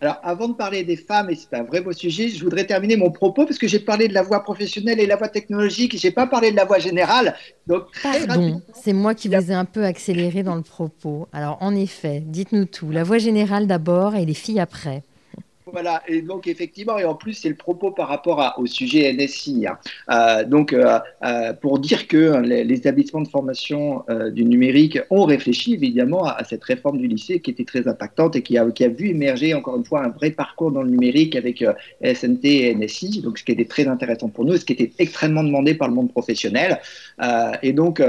[0.00, 2.96] Alors, avant de parler des femmes, et c'est un vrai beau sujet, je voudrais terminer
[2.96, 6.06] mon propos parce que j'ai parlé de la voie professionnelle et la voie technologique, je
[6.06, 7.34] n'ai pas parlé de la voie générale.
[7.66, 11.28] Donc, Pardon, c'est moi qui vous ai un peu accéléré dans le propos.
[11.32, 12.90] Alors, en effet, dites-nous tout.
[12.90, 15.02] La voie générale d'abord et les filles après.
[15.72, 19.66] Voilà, et donc effectivement, et en plus, c'est le propos par rapport au sujet NSI.
[19.66, 19.78] Hein.
[20.10, 25.74] Euh, donc, euh, euh, pour dire que les, établissements de formation du numérique ont réfléchi
[25.74, 29.54] évidemment à, cette réforme du lycée qui était très impactante et qui a, vu émerger
[29.54, 31.64] encore une fois un vrai parcours dans le numérique avec
[32.02, 35.44] SNT et NSI, donc ce qui était très intéressant pour nous ce qui était extrêmement
[35.44, 36.80] demandé par le monde professionnel.
[37.62, 38.02] et donc,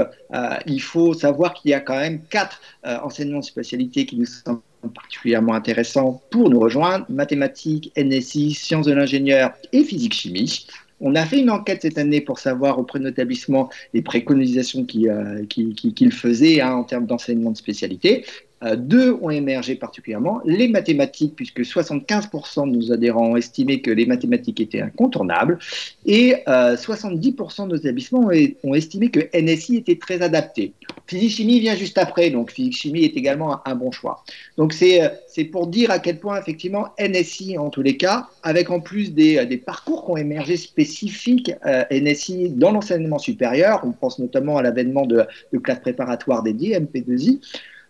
[0.66, 4.60] il faut savoir qu'il y a quand même quatre enseignements de spécialité qui nous sont
[4.88, 10.66] particulièrement intéressant pour nous rejoindre, mathématiques, NSI, sciences de l'ingénieur et physique-chimie.
[11.00, 14.86] On a fait une enquête cette année pour savoir auprès de notre établissement les préconisations
[14.96, 18.24] euh, faisait hein, en termes d'enseignement de spécialité.
[18.62, 23.90] Euh, deux ont émergé particulièrement, les mathématiques, puisque 75% de nos adhérents ont estimé que
[23.90, 25.58] les mathématiques étaient incontournables,
[26.06, 28.30] et 70% euh, de nos établissements
[28.64, 30.72] ont, estimé que NSI était très adapté.
[31.06, 34.24] Physique-chimie vient juste après, donc physique-chimie est également un, bon choix.
[34.56, 38.70] Donc euh, c'est pour dire à quel point, effectivement, NSI, en tous les cas, avec
[38.70, 41.52] en plus des, des parcours qui ont émergé spécifiques
[41.90, 45.26] NSI dans l'enseignement supérieur, on pense notamment à l'avènement de,
[45.62, 47.40] classes préparatoires dédiées, MP2I,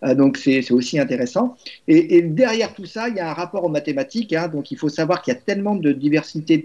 [0.04, 1.56] euh, donc c'est aussi intéressant.
[1.88, 4.32] Et, derrière tout ça, il y a un rapport aux mathématiques.
[4.32, 4.48] Hein.
[4.48, 6.64] donc il faut savoir qu'il y a tellement de diversité de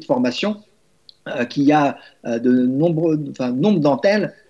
[1.25, 3.79] formation qu'il y a de nombreux, enfin, nombre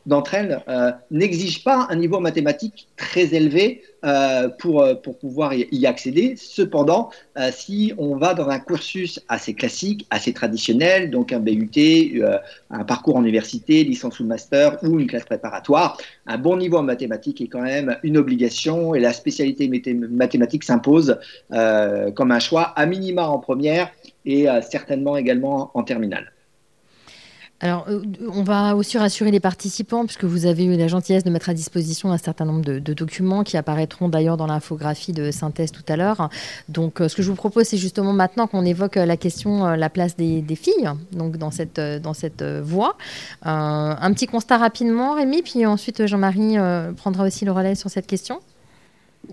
[0.06, 5.54] d'entre elles euh, n'exigent pas un niveau mathématique très élevé euh, pour, euh, pour pouvoir
[5.54, 6.36] y, accéder.
[6.38, 7.10] Cependant,
[7.52, 12.22] si on va dans un cursus assez classique, assez traditionnel, donc un BUT,
[12.70, 16.84] un parcours en université, licence ou master ou une classe préparatoire, un bon niveau en
[16.84, 21.18] mathématiques est quand même une obligation et la spécialité mathématique s'impose
[21.50, 23.92] comme un choix à minima en première
[24.26, 26.32] et certainement également en terminale.
[27.62, 28.02] Alors, euh,
[28.34, 31.54] on va aussi rassurer les participants, puisque vous avez eu la gentillesse de mettre à
[31.54, 35.96] disposition un certain nombre de, documents qui apparaîtront d'ailleurs dans l'infographie de synthèse tout à
[35.96, 36.30] l'heure.
[36.70, 39.66] Donc, euh, ce que je vous propose, c'est justement maintenant qu'on évoque euh, la question,
[39.66, 42.98] la place des, filles, donc dans cette, dans cette voie.
[43.44, 46.58] un petit constat rapidement, Rémi, puis ensuite Jean-Marie
[46.98, 48.40] prendra aussi le relais sur cette question.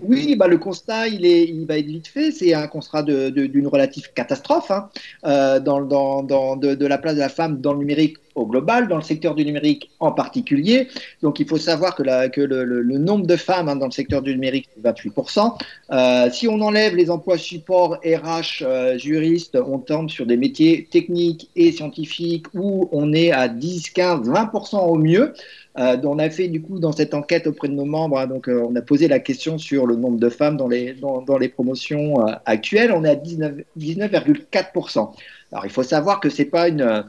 [0.01, 2.31] Oui, bah, le constat, il, est, il va être vite fait.
[2.31, 4.89] C'est un constat d'une relative catastrophe hein,
[5.25, 5.81] euh, dans,
[6.23, 9.45] dans, de, la place de la femme dans le numérique global, dans le secteur du
[9.45, 10.87] numérique en particulier.
[11.21, 14.21] Donc, il faut savoir que, la, que le, nombre de femmes hein, dans le secteur
[14.21, 15.53] du numérique, c'est 28%.
[15.91, 20.87] Euh, si on enlève les emplois support, RH, euh, juristes, on tombe sur des métiers
[20.89, 25.33] techniques et scientifiques où on est à 10, 15, 20% au mieux.
[25.77, 28.49] Euh, on a fait du coup dans cette enquête auprès de nos membres, hein, donc
[28.49, 31.49] euh, on a posé la question sur le nombre de femmes dans les, dans, les
[31.49, 32.91] promotions actuelles.
[32.91, 35.11] On est à 19,4%.
[35.51, 37.05] Alors il faut savoir que c'est pas une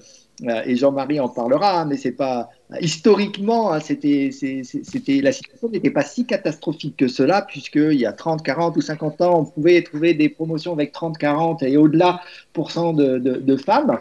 [0.64, 2.50] et Jean-Marie en parlera, hein, mais c'est pas
[2.80, 8.12] historiquement, hein, c'était, c'était la situation n'était pas si catastrophique que cela, puisqu'il y a
[8.12, 12.20] 30, 40 ou 50 ans, on pouvait trouver des promotions avec 30, 40 et au-delà
[12.54, 13.98] de, de, de, femmes.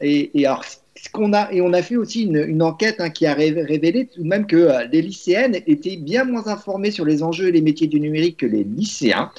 [0.00, 0.64] et, et alors,
[1.10, 4.28] qu'on a, et on a fait aussi une, enquête hein, qui a révélé tout de
[4.28, 7.88] même que euh, les lycéennes étaient bien moins informées sur les enjeux et les métiers
[7.88, 9.30] du numérique que les lycéens.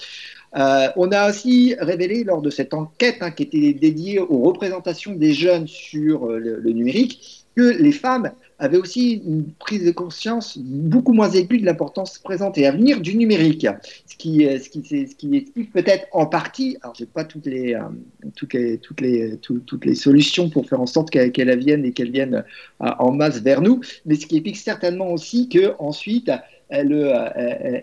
[0.56, 5.14] Euh, on a aussi révélé lors de cette enquête hein, qui était dédiée aux représentations
[5.14, 10.58] des jeunes sur euh, le, numérique que les femmes avaient aussi une prise de conscience
[10.58, 13.68] beaucoup moins aiguë de l'importance présente et à venir du numérique,
[14.06, 17.48] ce qui, euh, ce qui, ce qui explique peut-être en partie, alors j'ai pas toutes
[17.48, 17.78] les,
[18.36, 22.12] toutes les, toutes les, toutes les solutions pour faire en sorte qu'elles viennent et qu'elles
[22.12, 22.44] viennent
[22.80, 26.32] en masse vers nous, mais ce qui explique certainement aussi que ensuite
[26.70, 26.94] elles,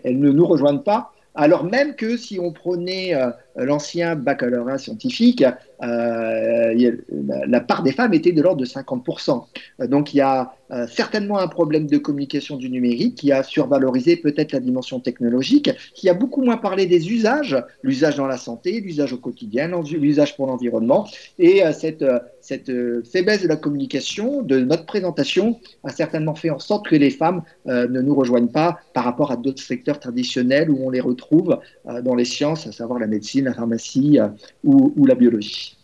[0.03, 3.13] elles ne nous rejoignent pas alors même que si on prenait
[3.55, 5.43] l'ancien baccalauréat scientifique,
[5.83, 6.95] euh,
[7.47, 9.45] la part des femmes était de l'ordre de 50%.
[9.87, 14.15] Donc il y a euh, certainement un problème de communication du numérique qui a survalorisé
[14.15, 18.79] peut-être la dimension technologique, qui a beaucoup moins parlé des usages, l'usage dans la santé,
[18.79, 21.07] l'usage au quotidien, l'usage pour l'environnement.
[21.39, 22.05] Et euh, cette,
[22.41, 22.71] cette
[23.11, 27.41] faiblesse de la communication, de notre présentation, a certainement fait en sorte que les femmes
[27.65, 31.59] ne nous rejoignent pas par rapport à d'autres secteurs traditionnels où on les retrouve
[32.03, 34.19] dans les sciences, à savoir la médecine, la pharmacie
[34.63, 35.77] ou la biologie.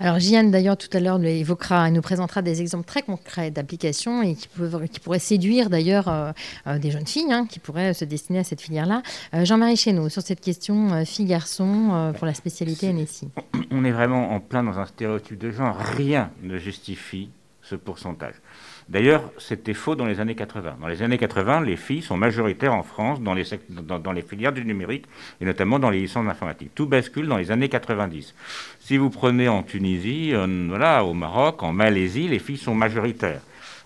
[0.00, 4.22] Alors, Jeanne, d'ailleurs, tout à l'heure, évoquera et nous présentera des exemples très concrets d'applications
[4.22, 4.48] et qui,
[4.90, 6.32] qui, pourraient séduire d'ailleurs euh,
[6.66, 9.02] euh, des jeunes filles hein, qui pourraient se destiner à cette filière-là.
[9.34, 13.28] Euh, Jean-Marie Chéneau, sur cette question filles-garçons pour la spécialité NSI.
[13.70, 15.76] On est vraiment en plein dans un stéréotype de genre.
[15.76, 17.30] Rien ne justifie
[17.62, 18.34] ce pourcentage.
[18.88, 20.76] D'ailleurs, c'était faux dans les années 80.
[20.80, 25.06] Dans les années 80, les filles sont majoritaires en France dans les, filières du numérique
[25.40, 26.72] et notamment dans les licences d'informatique.
[26.74, 28.34] Tout bascule dans les années 90.
[28.80, 33.40] Si vous prenez en Tunisie, euh, voilà, au Maroc, en Malaisie, les filles sont majoritaires.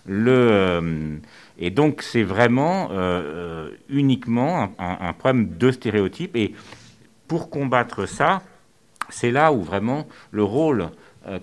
[0.09, 1.17] Euh,
[1.57, 6.35] et donc, c'est vraiment euh, uniquement un, un, problème de stéréotypes.
[6.35, 6.53] Et
[7.27, 8.41] pour combattre ça,
[9.09, 10.89] c'est là où vraiment le rôle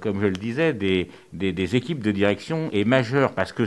[0.00, 3.64] comme je le disais, des, équipes de direction est majeur parce que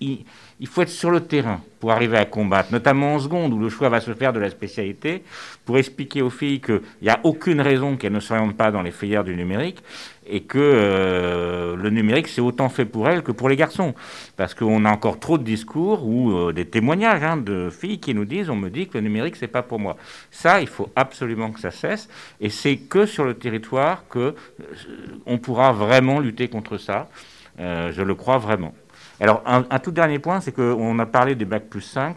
[0.00, 0.24] il,
[0.60, 3.68] il, faut être sur le terrain pour arriver à combattre, notamment en seconde où le
[3.68, 5.22] choix va se faire de la spécialité,
[5.64, 8.90] pour expliquer aux filles qu'il n'y a aucune raison qu'elles ne s'orientent pas dans les
[8.90, 9.82] filières du numérique
[10.28, 13.94] et que euh, le numérique, c'est autant fait pour elles que pour les garçons.
[14.36, 18.14] Parce qu'on a encore trop de discours ou euh, des témoignages hein, de filles qui
[18.14, 19.96] nous disent, on me dit que le numérique, c'est pas pour moi.
[20.30, 22.08] Ça, il faut absolument que ça cesse.
[22.40, 24.34] Et c'est que sur le territoire que euh,
[25.26, 27.08] on pourra vraiment lutter contre ça.
[27.58, 28.74] je le crois vraiment.
[29.20, 32.16] Alors, un, tout dernier point, c'est qu'on a parlé des bacs plus 5.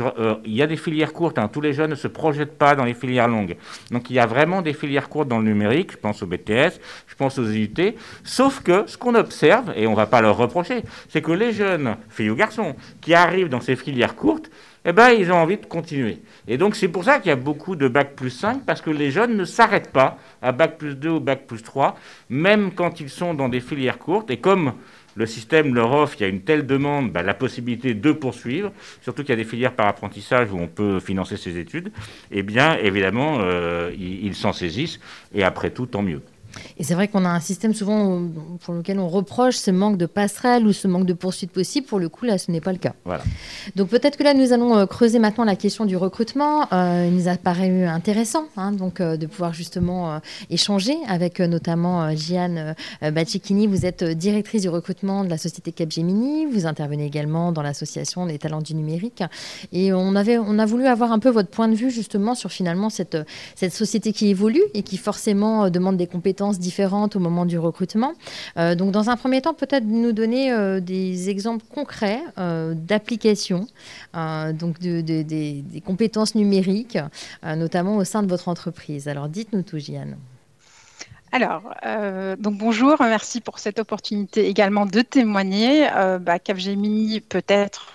[0.00, 1.38] Euh, il y a des filières courtes.
[1.38, 1.48] Hein.
[1.48, 3.56] tous les jeunes ne se projettent pas dans les filières longues.
[3.90, 5.92] Donc, il y a vraiment des filières courtes dans le numérique.
[5.92, 7.94] Je pense au BTS, je pense aux IUT.
[8.24, 11.52] Sauf que ce qu'on observe, et on ne va pas leur reprocher, c'est que les
[11.52, 14.50] jeunes, filles ou garçons, qui arrivent dans ces filières courtes,
[14.84, 16.22] eh ben, ils ont envie de continuer.
[16.48, 18.90] Et donc, c'est pour ça qu'il y a beaucoup de bac plus 5, parce que
[18.90, 21.96] les jeunes ne s'arrêtent pas à bac plus 2 ou bac plus 3,
[22.30, 24.30] même quand ils sont dans des filières courtes.
[24.30, 24.72] Et comme
[25.14, 28.72] le système leur offre, il y a une telle demande, bah, la possibilité de poursuivre,
[29.02, 31.92] surtout qu'il y a des filières par apprentissage où on peut financer ses études,
[32.30, 35.00] eh bien, évidemment, euh, ils s'en saisissent,
[35.34, 36.22] et après tout, tant mieux.
[36.78, 38.22] Et c'est vrai qu'on a un système souvent
[38.64, 41.86] pour lequel on reproche ce manque de passerelle ou ce manque de poursuite possible.
[41.86, 42.94] Pour le coup, là, ce n'est pas le cas.
[43.04, 43.22] Voilà.
[43.76, 46.66] Donc peut-être que là, nous allons euh, creuser maintenant la question du recrutement.
[46.72, 52.14] Euh, il nous a paru intéressant hein, donc, euh, de pouvoir justement échanger avec notamment
[52.14, 53.66] Gianne Bacicchini.
[53.66, 56.46] Vous êtes directrice du recrutement de la société Capgemini.
[56.46, 59.22] Vous intervenez également dans l'association des talents du numérique.
[59.72, 62.50] Et on, avait, on a voulu avoir un peu votre point de vue justement sur
[62.50, 63.16] finalement cette,
[63.54, 68.14] cette société qui évolue et qui forcément demande des compétences différentes au moment du recrutement.
[68.56, 73.66] Euh, donc, dans un premier temps, peut-être nous donner euh, des exemples concrets euh, d'applications,
[74.14, 76.98] donc de, des compétences numériques,
[77.44, 79.08] notamment au sein de votre entreprise.
[79.08, 80.16] Alors, dites-nous tout, Gianne.
[81.32, 81.62] Alors,
[82.38, 85.88] donc bonjour, merci pour cette opportunité également de témoigner.
[86.20, 87.92] Bah, Capgemini peut-être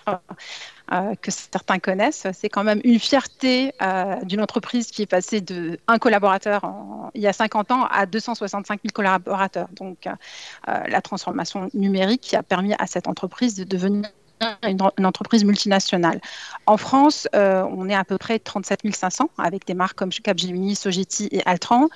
[0.92, 2.28] euh, que certains connaissent.
[2.34, 6.62] C'est quand même une fierté euh, d'une entreprise qui est passée de un collaborateur
[7.16, 9.68] il y a 50 ans à 265 000 collaborateurs.
[9.76, 10.12] Donc, euh,
[10.88, 14.10] la transformation numérique qui a permis à cette entreprise de devenir
[14.62, 16.22] une, entreprise multinationale.
[16.68, 21.30] En France, on est à peu près 37 500 avec des marques comme Capgemini, Sogeti
[21.32, 21.88] et Altran.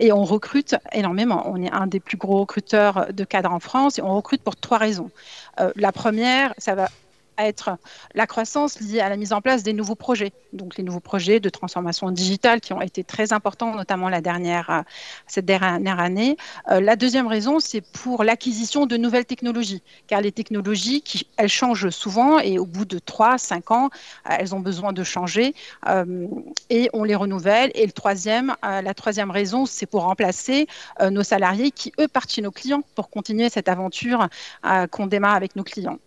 [0.00, 1.42] et on recrute énormément.
[1.46, 4.56] On est un des plus gros recruteurs de cadres en France et on recrute pour
[4.56, 5.10] trois raisons.
[5.76, 6.88] la première, ça va
[7.38, 7.76] être
[8.14, 10.32] la croissance liée à la mise en place des nouveaux projets.
[10.52, 14.70] Donc les nouveaux projets de transformation digitale qui ont été très importants, notamment la dernière,
[14.70, 14.82] euh,
[15.26, 16.36] cette dernière année.
[16.70, 21.48] Euh, la deuxième raison, c'est pour l'acquisition de nouvelles technologies, car les technologies, qui, elles
[21.48, 23.90] changent souvent et au bout de 3, 5 ans,
[24.30, 25.54] euh, elles ont besoin de changer
[26.70, 27.70] et on les renouvelle.
[27.74, 30.66] Et le troisième, la troisième raison, c'est pour remplacer
[31.10, 34.28] nos salariés qui, eux, partent chez nos clients pour continuer cette aventure
[34.90, 35.98] qu'on démarre avec nos clients.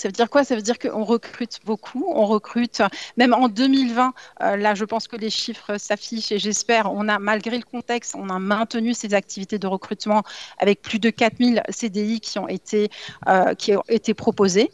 [0.00, 0.44] Ça veut dire quoi?
[0.44, 2.06] Ça veut dire qu'on recrute beaucoup.
[2.08, 2.80] On recrute,
[3.18, 7.18] même en 2020, euh, là, je pense que les chiffres s'affichent et j'espère, on a,
[7.18, 10.22] malgré le contexte, on a maintenu ces activités de recrutement
[10.58, 12.88] avec plus de 4000 CDI qui ont été,
[13.28, 14.70] euh, qui ont été proposés.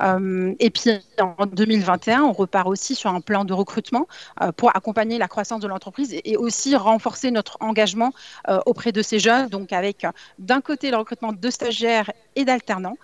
[0.00, 4.06] Euh, et puis en 2021, on repart aussi sur un plan de recrutement
[4.42, 8.12] euh, pour accompagner la croissance de l'entreprise et, aussi renforcer notre engagement
[8.48, 10.06] euh, auprès de ces jeunes, donc avec
[10.38, 12.96] d'un côté le recrutement de stagiaires et d'alternants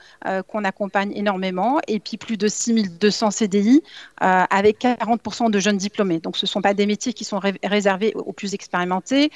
[0.47, 3.83] qu'on accompagne énormément, et puis plus de 6200 CDI
[4.19, 6.21] avec 40% de jeunes diplômés.
[6.21, 9.31] Donc ce ne sont pas des métiers qui sont réservés aux plus expérimentés,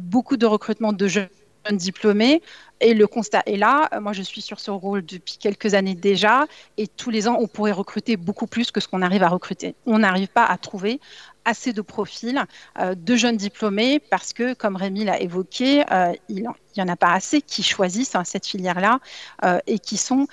[0.00, 1.28] beaucoup de recrutement de jeunes
[1.72, 2.42] diplômés.
[2.80, 3.88] Et le constat est là.
[4.00, 6.46] Moi, je suis sur ce rôle depuis quelques années déjà.
[6.76, 9.74] Et tous les ans, on pourrait recruter beaucoup plus que ce qu'on arrive à recruter.
[9.86, 11.00] On n'arrive pas à trouver
[11.46, 12.44] assez de profils
[12.78, 16.46] euh, de jeunes diplômés parce que, comme Rémi l'a évoqué, euh, il
[16.82, 19.00] n'y en a pas assez qui choisissent hein, cette filière-là
[19.44, 20.26] euh, et qui sont,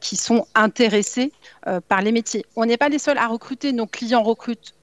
[0.00, 1.32] qui sont intéressés
[1.88, 2.44] par les métiers.
[2.56, 4.74] On n'est pas les seuls à recruter, nos clients recrutent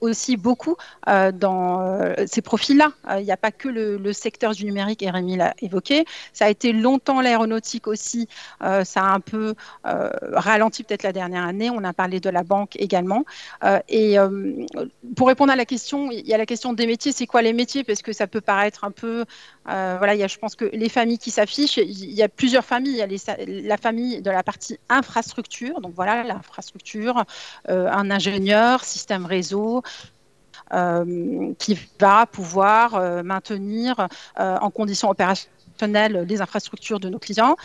[0.00, 0.76] aussi beaucoup
[1.06, 2.92] dans ces profils-là.
[3.18, 6.04] Il n'y a pas que le, secteur du numérique, et Rémi l'a évoqué.
[6.32, 8.28] Ça a été longtemps l'aéronautique aussi.
[8.60, 9.54] ça a un peu
[9.84, 11.70] ralenti peut-être la dernière année.
[11.70, 13.24] On a parlé de la banque également.
[13.88, 14.66] et euh,
[15.16, 17.12] pour répondre à la question, il y a la question des métiers.
[17.12, 17.84] C'est quoi les métiers?
[17.84, 19.24] Parce que ça peut paraître un peu.
[19.68, 22.92] Euh, voilà, je pense que les familles qui s'affichent, il y a plusieurs familles.
[22.92, 23.36] Il y a
[23.68, 25.80] la famille de la partie infrastructure.
[25.80, 27.24] Donc voilà, l'infrastructure,
[27.68, 29.82] euh, un ingénieur, système réseau,
[31.58, 37.56] qui va pouvoir maintenir en conditions opérationnelles les infrastructures de nos clients.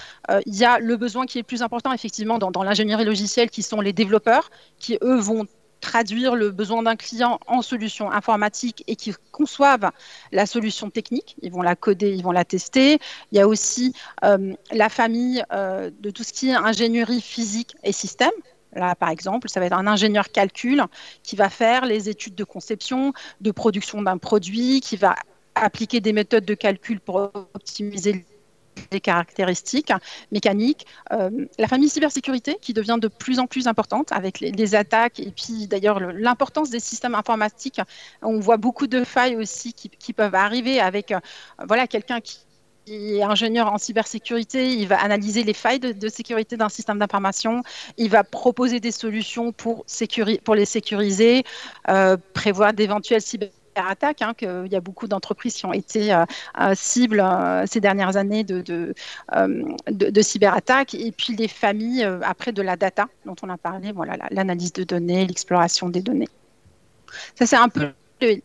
[0.45, 3.61] il y a le besoin qui est le plus important, effectivement, dans l'ingénierie logicielle, qui
[3.61, 5.45] sont les développeurs, qui, eux, vont
[5.83, 9.91] traduire le besoin d'un client en solution informatique et qui conçoivent
[10.31, 11.35] la solution technique.
[11.41, 12.99] Ils vont la coder, ils vont la tester.
[13.31, 13.93] Il y a aussi
[14.23, 18.31] euh, la famille euh, de tout ce qui est ingénierie physique et système.
[18.75, 20.81] Là, par exemple, ça va être un ingénieur calcul
[21.21, 25.15] qui va faire les études de conception, de production d'un produit, qui va
[25.53, 28.25] appliquer des méthodes de calcul pour optimiser
[28.91, 29.91] des caractéristiques
[30.31, 30.86] mécaniques.
[31.12, 35.31] Euh, la famille cybersécurité qui devient de plus en plus importante avec les, attaques et
[35.31, 37.81] puis d'ailleurs l'importance des systèmes informatiques.
[38.21, 41.19] On voit beaucoup de failles aussi qui, peuvent arriver avec euh,
[41.67, 42.38] voilà quelqu'un qui
[42.88, 47.63] est ingénieur en cybersécurité, il va analyser les failles de, sécurité d'un système d'information,
[47.97, 49.86] il va proposer des solutions pour,
[50.43, 51.43] pour les sécuriser,
[51.89, 56.25] euh, prévoir d'éventuelles cyber attaque, hein, qu'il y a beaucoup d'entreprises qui ont été euh,
[56.59, 58.93] euh, cibles euh, ces dernières années de,
[60.21, 64.73] cyberattaques, et puis les familles après de la data dont on a parlé, voilà, l'analyse
[64.73, 66.29] de données, l'exploration des données.
[67.36, 67.91] Ça, c'est un peu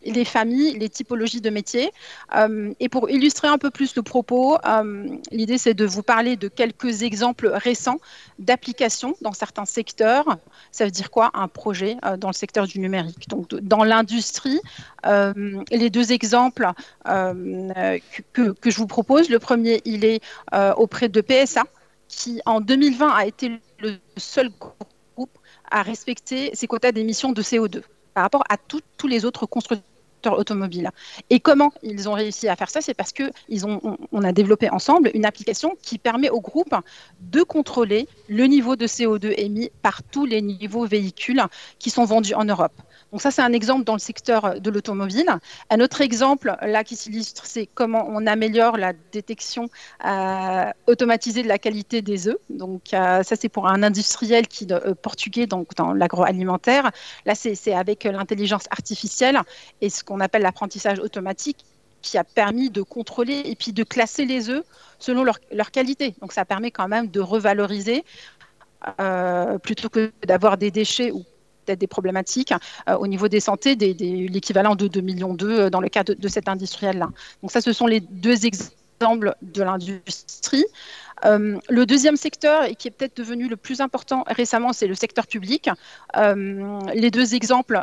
[0.03, 1.91] les familles, les typologies de métiers.
[2.35, 6.35] Euh, et pour illustrer un peu plus le propos, euh, l'idée c'est de vous parler
[6.35, 7.99] de quelques exemples récents
[8.37, 10.37] d'applications dans certains secteurs.
[10.71, 13.27] Ça veut dire quoi Un projet euh, dans le secteur du numérique?
[13.29, 14.59] Donc dans l'industrie,
[15.71, 16.67] les deux exemples
[17.05, 20.21] que, je vous propose, le premier, il est
[20.75, 21.63] auprès de PSA,
[22.07, 25.37] qui en 2020 a été le seul groupe
[25.71, 27.81] à respecter ses quotas d'émissions de CO2
[28.19, 30.91] par rapport à tous les autres constructeurs automobiles.
[31.29, 33.31] Et comment ils ont réussi à faire ça C'est parce que
[33.63, 36.75] ont, on a développé ensemble une application qui permet au groupe
[37.21, 41.41] de contrôler le niveau de CO2 émis par tous les niveaux véhicules
[41.79, 42.73] qui sont vendus en Europe.
[43.11, 45.27] Donc ça, c'est un exemple dans le secteur de l'automobile.
[45.69, 49.69] Un autre exemple, là, qui s'illustre, c'est comment on améliore la détection
[50.05, 52.37] euh, automatisée de la qualité des œufs.
[52.49, 56.91] Donc euh, ça, c'est pour un industriel qui, euh, portugais donc, dans l'agroalimentaire.
[57.25, 59.39] Là, c'est avec l'intelligence artificielle
[59.81, 61.65] et ce qu'on appelle l'apprentissage automatique
[62.01, 64.63] qui a permis de contrôler et puis de classer les œufs
[64.99, 66.15] selon leur, qualité.
[66.21, 68.05] Donc ça permet quand même de revaloriser
[69.61, 71.25] plutôt que d'avoir des déchets ou
[71.75, 72.53] des problématiques
[72.87, 76.03] euh, au niveau des santé, des, l'équivalent de 2 millions d'eux euh, dans le cas
[76.03, 77.09] de, cet industriel-là.
[77.41, 80.65] Donc ça, ce sont les deux exemples de l'industrie.
[81.25, 84.95] Euh, le deuxième secteur, et qui est peut-être devenu le plus important récemment, c'est le
[84.95, 85.69] secteur public.
[86.15, 87.81] les deux exemples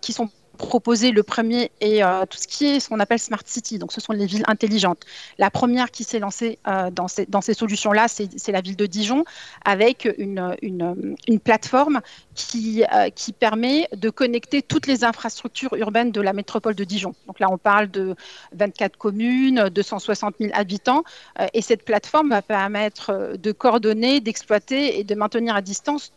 [0.00, 3.42] qui sont proposer le premier est euh, tout ce qui est ce qu'on appelle Smart
[3.44, 5.04] City, donc ce sont les villes intelligentes.
[5.38, 8.86] La première qui s'est lancée euh, dans ces, dans ces solutions-là, c'est la ville de
[8.86, 9.24] Dijon,
[9.64, 12.00] avec une, une, une plateforme
[12.34, 17.14] qui, euh, qui permet de connecter toutes les infrastructures urbaines de la métropole de Dijon.
[17.26, 18.14] Donc là, on parle de
[18.54, 21.04] 24 communes, 260 000 habitants,
[21.52, 26.12] et cette plateforme va permettre de coordonner, d'exploiter et de maintenir à distance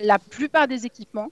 [0.00, 1.28] la plupart des équipements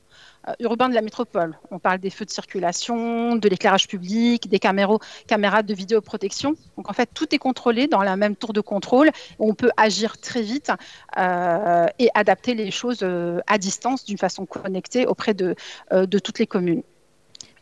[0.48, 1.58] euh, urbains de la métropole.
[1.70, 6.54] On parle des feux de circulation, de l'éclairage public, des caméras de vidéoprotection.
[6.76, 9.10] Donc en fait, tout est contrôlé dans la même tour de contrôle.
[9.38, 10.70] On peut agir très vite
[11.18, 15.54] euh, et adapter les choses euh, à distance d'une façon connectée auprès de,
[15.90, 16.82] de toutes les communes.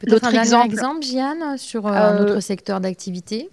[0.01, 3.51] Peut-être un exemple, exemple, Jeanne, sur un autre secteur d'activité?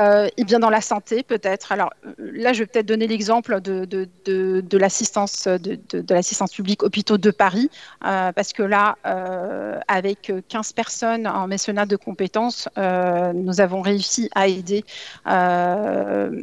[0.00, 1.72] Euh, et bien dans la santé peut-être.
[1.72, 5.78] Alors là, je vais peut-être donner l'exemple de, de, de, l'assistance de,
[6.08, 7.70] l'assistance publique hôpitaux de Paris,
[8.04, 14.30] euh, parce que là, euh, avec 15 personnes en mécénat de compétences, nous avons réussi
[14.34, 14.84] à aider
[15.26, 16.42] euh,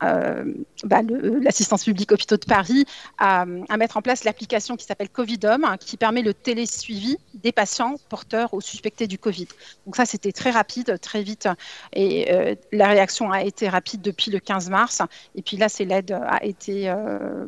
[0.00, 2.84] bah, l'assistance publique hôpitaux de Paris
[3.18, 3.44] à,
[3.76, 8.54] mettre en place l'application qui s'appelle Covidom, hein, qui permet le télésuivi des patients porteurs
[8.54, 9.48] ou suspectés du Covid.
[9.84, 11.48] Donc ça, c'était très rapide, très vite,
[11.92, 15.02] et euh, la réaction a été rapide depuis le 15 mars.
[15.34, 17.46] Et puis là, c'est l'aide a été euh,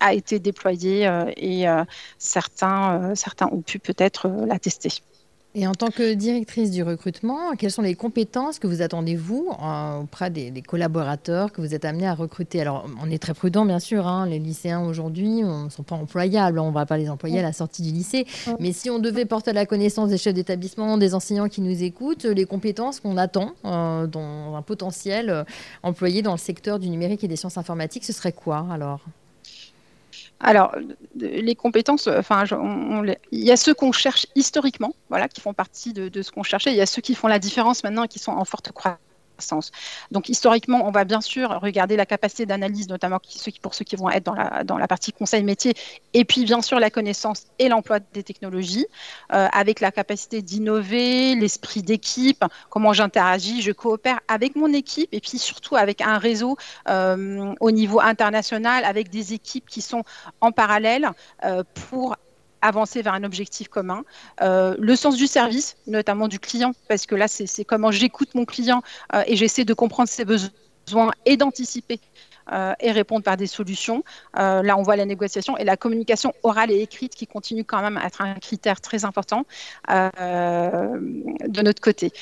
[0.00, 1.66] a été déployée et
[2.18, 4.90] certains certains ont pu peut-être la tester.
[5.60, 9.50] Et en tant que directrice du recrutement, quelles sont les compétences que vous attendez, vous,
[10.00, 12.60] auprès des, collaborateurs que vous êtes amenés à recruter?
[12.60, 14.06] Alors, on est très prudent, bien sûr.
[14.06, 16.60] Hein, les lycéens aujourd'hui ne sont pas employables.
[16.60, 18.24] On ne va pas les employer à la sortie du lycée.
[18.60, 21.82] Mais si on devait porter à la connaissance des chefs d'établissement, des enseignants qui nous
[21.82, 25.42] écoutent, les compétences qu'on attend euh, dans un potentiel euh,
[25.82, 29.00] employé dans le secteur du numérique et des sciences informatiques, ce serait quoi alors?
[30.40, 30.74] Alors,
[31.16, 32.44] les compétences, enfin,
[33.32, 36.44] il y a ceux qu'on cherche historiquement, voilà, qui font partie de, de ce qu'on
[36.44, 36.70] cherchait.
[36.70, 39.07] Il y a ceux qui font la différence maintenant et qui sont en forte croissance
[40.10, 43.20] donc historiquement, on va bien sûr regarder la capacité d'analyse, notamment
[43.62, 45.74] pour ceux qui vont être dans la, dans la partie conseil métier,
[46.14, 48.86] et puis bien sûr la connaissance et l'emploi des technologies,
[49.32, 55.20] euh, avec la capacité d'innover, l'esprit d'équipe, comment j'interagis, je coopère avec mon équipe, et
[55.20, 56.56] puis surtout avec un réseau
[56.88, 60.04] euh, au niveau international, avec des équipes qui sont
[60.40, 61.10] en parallèle
[61.44, 62.16] euh, pour
[62.62, 64.04] avancer vers un objectif commun.
[64.40, 68.44] Euh, le sens du service, notamment du client, parce que là, c'est comment j'écoute mon
[68.44, 68.82] client
[69.14, 72.00] euh, et j'essaie de comprendre ses besoins et d'anticiper
[72.50, 74.02] euh, et répondre par des solutions.
[74.34, 77.98] là, on voit la négociation et la communication orale et écrite qui continue quand même
[77.98, 79.44] à être un critère très important
[79.88, 82.12] de notre côté.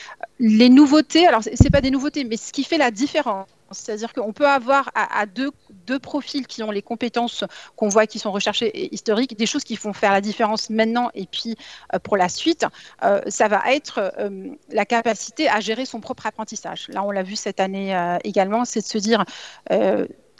[0.40, 4.12] Les nouveautés, alors ce n'est pas des nouveautés, mais ce qui fait la différence, c'est-à-dire
[4.12, 5.50] qu'on peut avoir à, deux,
[5.86, 7.44] deux, profils qui ont les compétences
[7.76, 11.10] qu'on voit qui sont recherchées et historiques, des choses qui font faire la différence maintenant
[11.14, 11.56] et puis
[11.94, 12.66] euh, pour la suite,
[13.02, 16.88] euh, ça va être euh, la capacité à gérer son propre apprentissage.
[16.88, 19.24] Là, on l'a vu cette année également, c'est de se dire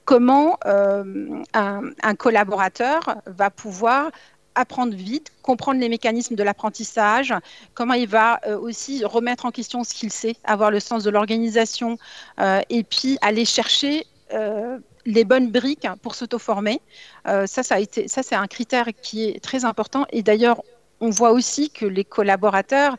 [0.05, 4.11] comment un, collaborateur va pouvoir
[4.57, 7.33] apprendre vite, comprendre les mécanismes de l'apprentissage,
[7.75, 11.11] comment il va euh, aussi remettre en question ce qu'il sait, avoir le sens de
[11.11, 11.99] l'organisation
[12.41, 16.81] euh, et puis aller chercher euh, les bonnes briques pour s'auto-former.
[17.25, 20.05] ça, ça, a été, ça c'est un critère qui est très important.
[20.11, 20.63] Et d'ailleurs,
[20.99, 22.97] on voit aussi que les collaborateurs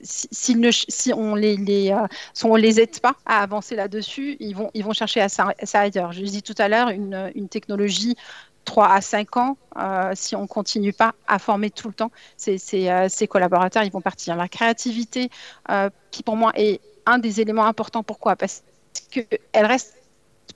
[0.00, 1.94] si, ne, si, on les, les
[2.56, 6.12] les aide pas à avancer là-dessus, ils vont, ils vont chercher à ça, ailleurs.
[6.12, 8.16] Je dis tout à l'heure, une, une technologie
[8.66, 9.56] 3 à 5 ans,
[10.14, 14.02] si on ne continue pas à former tout le temps ces, ces, collaborateurs, ils vont
[14.02, 14.36] partir.
[14.36, 15.30] La créativité,
[16.10, 18.02] qui pour moi est un des éléments importants.
[18.02, 18.36] Pourquoi?
[18.36, 18.62] Parce
[19.10, 19.96] qu'elle reste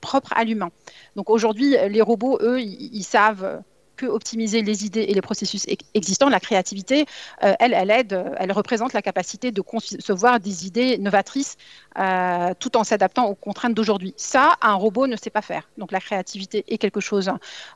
[0.00, 0.70] propre à l'humain.
[1.16, 3.62] Donc aujourd'hui, les robots, eux, ils, savent
[4.06, 6.28] optimiser les idées et les processus existants.
[6.28, 7.06] La créativité,
[7.44, 11.56] euh, elle, elle aide, elle représente la capacité de concevoir des idées novatrices
[11.98, 14.14] euh, tout en s'adaptant aux contraintes d'aujourd'hui.
[14.16, 15.68] Ça, un robot ne sait pas faire.
[15.78, 17.30] Donc la créativité est quelque chose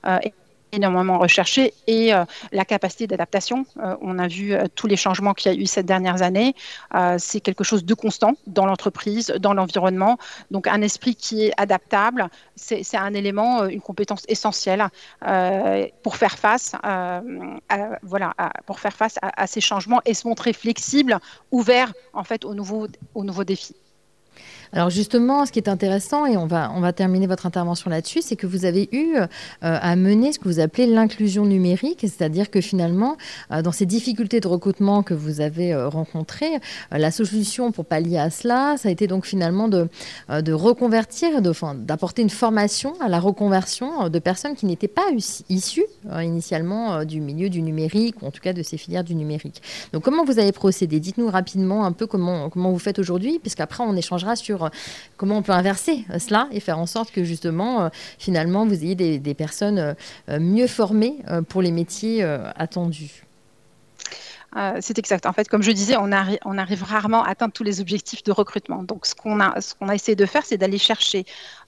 [0.07, 0.19] euh,
[0.75, 3.67] énormément recherché et euh, la capacité d'adaptation.
[3.79, 6.55] Euh, on a vu euh, tous les changements qu'il y a eu ces dernières années.
[7.19, 10.19] c'est quelque chose de constant dans l'entreprise, dans l'environnement.
[10.51, 14.89] Donc un esprit qui est adaptable, c'est un élément, une compétence essentielle
[16.03, 17.23] pour faire face, à,
[18.03, 18.35] voilà,
[18.67, 21.19] pour faire face à, ces changements et se montrer flexible,
[21.51, 23.77] ouvert en fait aux nouveaux, aux nouveaux défis.
[24.77, 28.23] Alors justement, ce qui est intéressant, et on va, on va terminer votre intervention là-dessus,
[28.23, 29.27] c'est que vous avez eu euh,
[29.61, 33.17] à mener ce que vous appelez l'inclusion numérique, c'est-à-dire que finalement,
[33.53, 36.59] euh, dans ces difficultés de recrutement que vous avez euh, rencontrées,
[36.91, 39.89] la solution pour pallier à cela, ça a été donc finalement de,
[40.29, 45.07] de reconvertir, d'apporter une formation à la reconversion de personnes qui n'étaient pas
[45.49, 45.87] issues
[46.21, 49.63] initialement du milieu du numérique, ou en tout cas de ces filières du numérique.
[49.93, 50.99] Donc comment vous avez procédé?
[50.99, 54.64] Dites-nous rapidement un peu comment, comment vous faites aujourd'hui, puisqu'après on échangera sur
[55.17, 57.89] comment on peut inverser euh, cela et faire en sorte que justement, euh,
[58.19, 59.97] finalement, vous ayez des, personnes
[60.29, 61.17] euh, mieux formées
[61.49, 63.25] pour les métiers attendus.
[64.81, 65.27] c'est exact.
[65.27, 68.83] En fait, comme je disais, on, arrive rarement à atteindre tous les objectifs de recrutement.
[68.85, 71.27] Donc, ce qu'on a essayé de faire, c'est d'aller chercher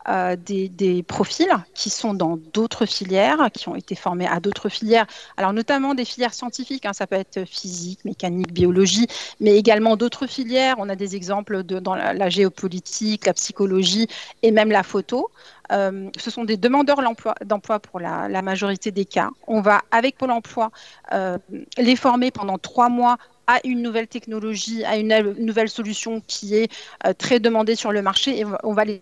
[0.09, 5.07] euh, des, profils qui sont dans d'autres filières, qui ont été formés à d'autres filières,
[5.37, 9.09] alors notamment des filières scientifiques, hein, ça peut être physique, mécanique, biologie,
[9.41, 10.77] mais également d'autres filières.
[10.79, 14.07] On a des exemples de, dans la, géopolitique, la psychologie
[14.43, 15.31] et même la photo.
[15.73, 17.01] Euh, ce sont des demandeurs
[17.45, 19.31] d'emploi pour la, majorité des cas.
[19.49, 20.71] On va, avec Pôle emploi,
[21.13, 21.39] euh,
[21.79, 23.17] les former pendant trois mois
[23.49, 26.71] à une nouvelle technologie, à une nouvelle solution qui est
[27.19, 29.01] très demandée sur le marché et on va les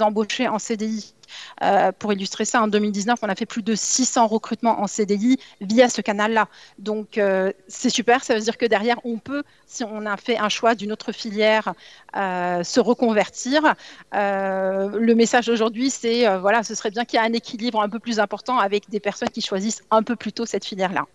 [0.00, 1.14] embauchés en CDI.
[1.62, 5.38] Euh, pour illustrer ça, en 2019, on a fait plus de 600 recrutements en CDI
[5.60, 6.48] via ce canal-là.
[6.78, 8.24] Donc, euh, c'est super.
[8.24, 11.12] Ça veut dire que derrière, on peut, si on a fait un choix d'une autre
[11.12, 11.74] filière,
[12.16, 13.74] euh, se reconvertir.
[14.12, 17.98] le message d'aujourd'hui, c'est voilà, ce serait bien qu'il y ait un équilibre un peu
[17.98, 21.06] plus important avec des personnes qui choisissent un peu plus tôt cette filière-là.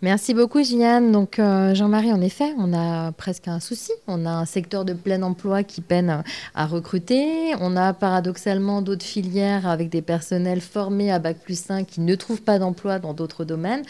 [0.00, 1.10] Merci beaucoup, Gilliane.
[1.10, 3.90] Donc, euh, Jean-Marie, en effet, on a presque un souci.
[4.06, 6.22] On a un secteur de plein emploi qui peine
[6.54, 7.52] à recruter.
[7.60, 12.14] On a paradoxalement d'autres filières avec des personnels formés à Bac plus 5 qui ne
[12.14, 13.82] trouvent pas d'emploi dans d'autres domaines.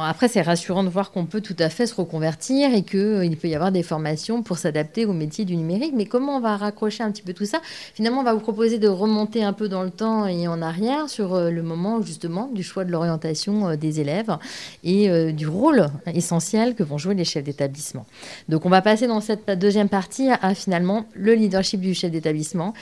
[0.00, 3.36] Après, c'est rassurant de voir qu'on peut tout à fait se reconvertir et qu'il euh,
[3.40, 5.92] peut y avoir des formations pour s'adapter au métier du numérique.
[5.94, 7.60] Mais comment on va raccrocher un petit peu tout ça?
[7.94, 11.08] Finalement, on va vous proposer de remonter un peu dans le temps et en arrière
[11.08, 14.36] sur euh, le moment justement du choix de l'orientation euh, des élèves
[14.84, 18.06] et du rôle essentiel que vont jouer les chefs d'établissement.
[18.48, 22.74] Donc on va passer dans cette deuxième partie à finalement le leadership du chef d'établissement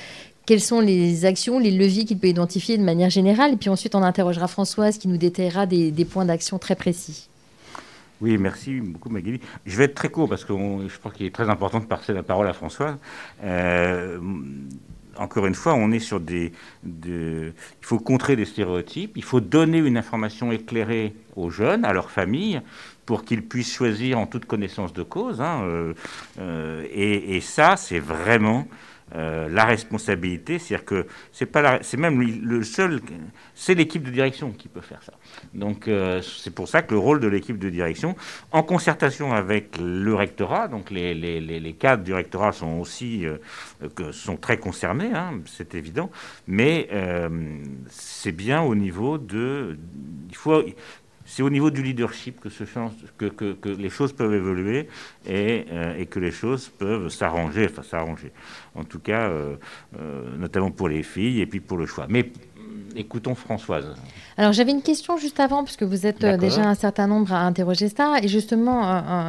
[0.46, 3.52] quelles sont les actions, les leviers qu'il peut identifier de manière générale.
[3.52, 7.28] Et puis ensuite, on interrogera Françoise qui nous détaillera des, points d'action très précis.
[8.20, 9.40] Oui, merci beaucoup Magali.
[9.64, 12.12] Je vais être très court parce que je crois qu'il est très important de passer
[12.12, 12.96] la parole à Françoise.
[13.42, 14.18] Euh,
[15.16, 16.52] encore une fois, on est sur des,
[16.84, 22.10] Il faut contrer des stéréotypes, il faut donner une information éclairée aux jeunes, à leurs
[22.10, 22.60] familles,
[23.06, 25.40] pour qu'ils puissent choisir en toute connaissance de cause.
[25.40, 25.94] Hein, euh,
[26.38, 28.66] euh, et, et, ça, c'est vraiment
[29.14, 33.00] euh, la responsabilité, c'est-à-dire que c'est pas c'est même le seul,
[33.54, 35.12] c'est l'équipe de direction qui peut faire ça.
[35.54, 38.16] Donc euh, c'est pour ça que le rôle de l'équipe de direction,
[38.52, 43.38] en concertation avec le rectorat, donc les, les, les cadres du rectorat sont aussi euh,
[44.12, 46.10] sont très concernés, hein, c'est évident,
[46.46, 46.88] mais
[47.88, 49.78] c'est bien au niveau de,
[50.28, 50.62] il faut
[51.30, 54.88] c'est au niveau du leadership que, que, les choses peuvent évoluer
[55.28, 58.32] euh, et, que les choses peuvent s'arranger, enfin s'arranger.
[58.74, 59.54] En tout cas, euh,
[60.00, 62.06] euh, notamment pour les filles et puis pour le choix.
[62.08, 62.32] Mais
[62.96, 63.94] écoutons Françoise.
[64.36, 67.88] Alors j'avais une question juste avant, puisque vous êtes déjà un certain nombre à interroger
[67.88, 68.16] ça.
[68.20, 68.82] Et justement,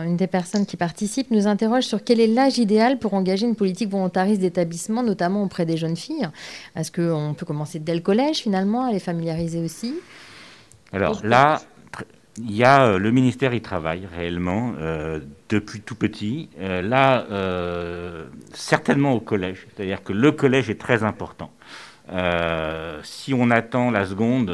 [0.04, 3.56] une des personnes qui participent nous interroge sur quel est l'âge idéal pour engager une
[3.56, 6.28] politique volontariste d'établissement, notamment auprès des jeunes filles.
[6.76, 9.93] Est-ce qu'on peut commencer dès le collège finalement, à les familiariser aussi?
[10.93, 11.62] Alors là,
[12.38, 15.19] il y a euh, le ministère y travaille réellement euh,
[15.49, 16.49] depuis tout petit.
[16.59, 17.25] Euh, là,
[18.53, 21.51] certainement au collège, c'est-à-dire que le collège est très important.
[23.03, 24.51] si on attend la seconde,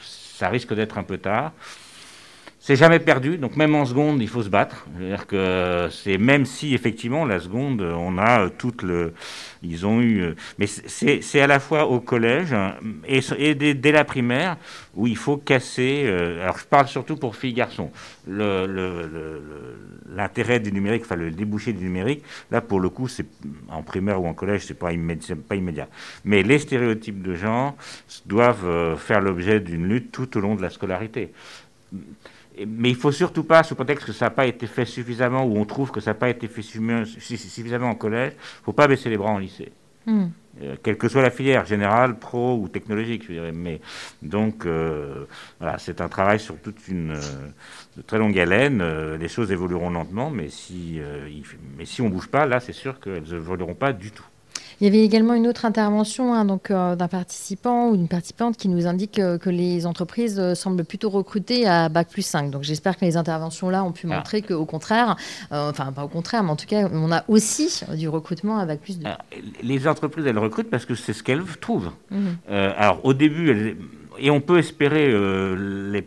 [0.00, 1.52] ça risque d'être un peu tard.
[2.68, 4.86] C'est jamais perdu, donc même en seconde, il faut se battre.
[4.94, 9.14] C'est-à-dire que c'est même si effectivement la seconde, on a toute le,
[9.62, 12.54] ils ont eu, mais c'est à la fois au collège
[13.06, 14.58] et, et dès, la primaire
[14.94, 16.02] où il faut casser.
[16.04, 17.90] Euh, alors je parle surtout pour filles garçons.
[20.14, 23.24] L'intérêt du numérique, enfin le débouché du numérique, là pour le coup, c'est
[23.70, 24.90] en primaire ou en collège, c'est pas,
[25.48, 25.88] pas immédiat.
[26.22, 27.74] Mais les stéréotypes de genre
[28.26, 31.32] doivent euh, faire l'objet d'une lutte tout au long de la scolarité
[32.66, 35.56] mais il faut surtout pas, sous contexte que ça n'a pas été fait suffisamment, ou
[35.58, 38.88] on trouve que ça n'a pas été fait suffisamment en collège, il ne faut pas
[38.88, 39.72] baisser les bras en lycée.
[40.06, 40.28] Hmm.
[40.62, 43.52] Euh, quelle que soit la filière, générale, pro ou technologique, je dirais.
[43.52, 43.80] Mais
[44.22, 45.26] donc, euh,
[45.60, 48.82] voilà, c'est un travail sur toute une euh, très longue haleine.
[49.16, 51.00] les choses évolueront lentement, mais si,
[51.76, 54.26] mais si on ne bouge pas, là, c'est sûr qu'elles évolueront pas du tout.
[54.80, 58.56] Il y avait également une autre intervention hein, donc euh, d'un participant ou d'une participante
[58.56, 62.50] qui nous indique euh, que les entreprises euh, semblent plutôt recruter à bac plus 5.
[62.50, 64.16] Donc j'espère que les interventions là ont pu ah.
[64.16, 65.16] montrer qu'au contraire,
[65.50, 68.80] enfin pas au contraire, mais en tout cas on a aussi du recrutement à bac
[68.80, 69.06] plus 2.
[69.62, 71.90] les entreprises elles recrutent parce que c'est ce qu'elles trouvent.
[72.10, 72.36] Mhm.
[72.48, 73.76] alors au début elles
[74.20, 76.02] et on peut espérer, euh, les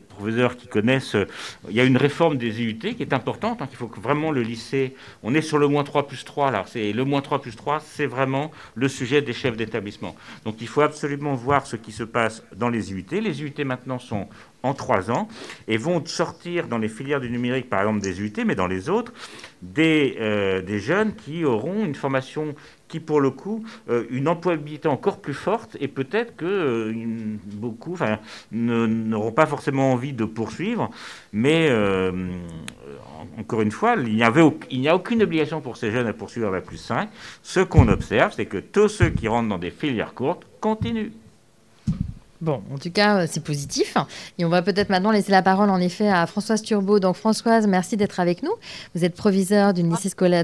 [0.57, 1.27] qui connaissent, euh,
[1.69, 4.31] il y a une réforme des IUT qui est importante, hein, qu'il faut que vraiment
[4.31, 7.55] le lycée, on est sur le moins 3 plus 3, là, le moins 3 plus
[7.55, 10.15] 3, c'est vraiment le sujet des chefs d'établissement.
[10.45, 13.05] Donc il faut absolument voir ce qui se passe dans les IUT.
[13.11, 14.27] Les IUT maintenant sont
[14.63, 15.27] en trois ans
[15.67, 18.89] et vont sortir dans les filières du numérique, par exemple des UT, mais dans les
[18.89, 19.13] autres,
[19.61, 22.55] des, euh, des jeunes qui auront une formation
[22.87, 26.93] qui, pour le coup, euh, une employabilité encore plus forte et peut-être que
[27.53, 27.97] beaucoup
[28.51, 30.89] n'auront pas forcément envie de poursuivre,
[31.33, 31.69] mais
[33.37, 36.77] encore une fois, il n'y a aucune obligation pour ces jeunes à poursuivre à plus
[36.77, 37.09] 5.
[37.43, 41.11] Ce qu'on observe, c'est que tous ceux qui rentrent dans des filières courtes continuent.
[42.41, 43.95] Bon, en tout cas, euh, c'est positif.
[44.39, 46.99] Et on va peut-être maintenant laisser la parole, en effet, à Françoise Turbo.
[46.99, 48.51] Donc, Françoise, merci d'être avec nous.
[48.95, 50.43] Vous êtes proviseur d'une scolaire,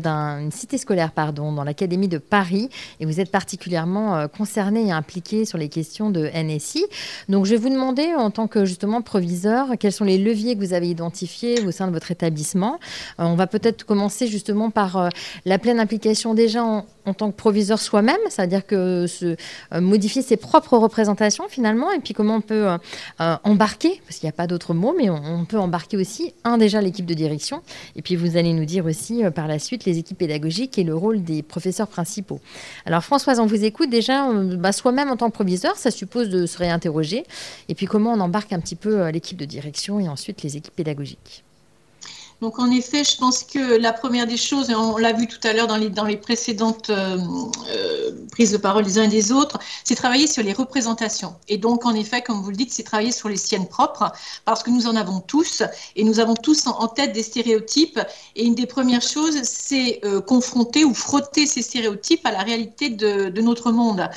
[0.52, 2.70] cité scolaire, pardon, dans l'Académie de Paris,
[3.00, 6.86] et vous êtes particulièrement euh, concernée et impliquée sur les questions de NSI.
[7.30, 10.60] Donc, je vais vous demander, en tant que justement proviseur, quels sont les leviers que
[10.60, 12.80] vous avez identifiés au sein de votre établissement.
[13.20, 15.10] Euh, on va peut-être commencer justement par
[15.46, 19.36] la pleine implication déjà en, en tant que proviseur soi-même, c'est-à-dire que se,
[19.80, 22.78] modifier ses propres représentations finalement, et puis comment on peut euh,
[23.22, 26.58] euh, embarquer, parce qu'il n'y a pas d'autre mot, mais on, peut embarquer aussi, un
[26.58, 27.62] déjà l'équipe de direction,
[27.96, 30.96] et puis vous allez nous dire aussi par la suite les équipes pédagogiques et le
[30.96, 32.40] rôle des professeurs principaux.
[32.86, 36.46] Alors Françoise, on vous écoute déjà, bah, soi-même en tant que proviseur, ça suppose de
[36.46, 37.24] se réinterroger,
[37.70, 40.76] et puis comment on embarque un petit peu l'équipe de direction et ensuite les équipes
[40.76, 41.44] pédagogiques?
[42.40, 45.40] Donc en effet, je pense que la première des choses, et on l'a vu tout
[45.44, 47.18] à l'heure dans les, dans les précédentes euh,
[47.70, 51.34] euh, prises de parole des uns et des autres, c'est travailler sur les représentations.
[51.48, 54.12] Et donc en effet, comme vous le dites, c'est travailler sur les siennes propres,
[54.46, 55.64] parce que nous en avons tous,
[55.96, 58.00] et nous avons tous en, tête des stéréotypes.
[58.36, 62.90] Et une des premières choses, c'est euh, confronter ou frotter ces stéréotypes à la réalité
[62.90, 64.08] de, notre monde.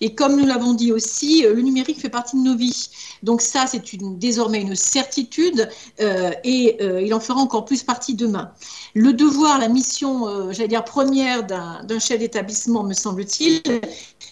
[0.00, 2.90] Et comme nous l'avons dit aussi, le numérique fait partie de nos vies.
[3.22, 3.82] Donc ça, c'est
[4.18, 5.68] désormais une certitude,
[5.98, 8.50] et il en fera encore plus partie demain.
[8.94, 13.62] Le devoir, la mission, euh, j'allais dire première d'un chef d'établissement, me semble-t-il,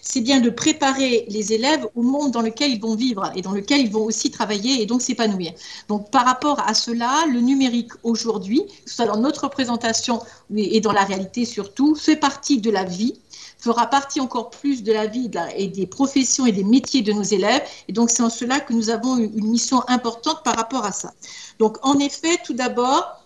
[0.01, 3.53] c'est bien de préparer les élèves au monde dans lequel ils vont vivre et dans
[3.53, 5.53] lequel ils vont aussi travailler et donc s'épanouir.
[5.87, 10.21] Donc par rapport à cela, le numérique aujourd'hui, que ce soit dans notre présentation
[10.53, 13.21] et dans la réalité surtout, fait partie de la vie
[13.59, 17.23] fera partie encore plus de la vie et des professions et des métiers de nos
[17.23, 17.61] élèves.
[17.87, 21.13] Et donc, c'est en cela que nous avons une mission importante par rapport à ça.
[21.59, 23.18] Donc, en effet, tout d'abord,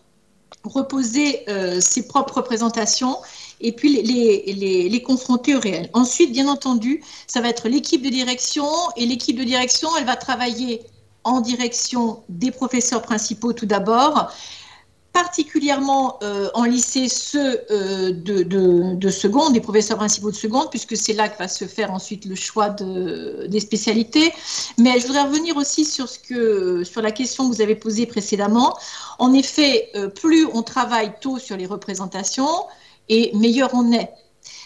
[0.64, 3.18] reposer euh, ses propres représentations
[3.62, 5.90] et puis les, les, confronter au réel.
[5.94, 8.66] Ensuite, bien entendu, ça va être l'équipe de direction
[8.98, 10.82] et l'équipe de direction, elle va travailler
[11.24, 14.32] en direction des professeurs principaux tout d'abord,
[15.14, 20.98] particulièrement euh, en lycée ceux euh, de, de, seconde, des professeurs principaux de seconde, puisque
[20.98, 24.34] c'est là que va se faire ensuite le choix de, des spécialités.
[24.80, 28.08] Mais je voudrais revenir aussi sur, ce que, sur la question que vous avez posée
[28.08, 28.76] précédemment.
[29.20, 32.66] En effet, euh, plus on travaille tôt sur les représentations,
[33.08, 34.10] et meilleur on est.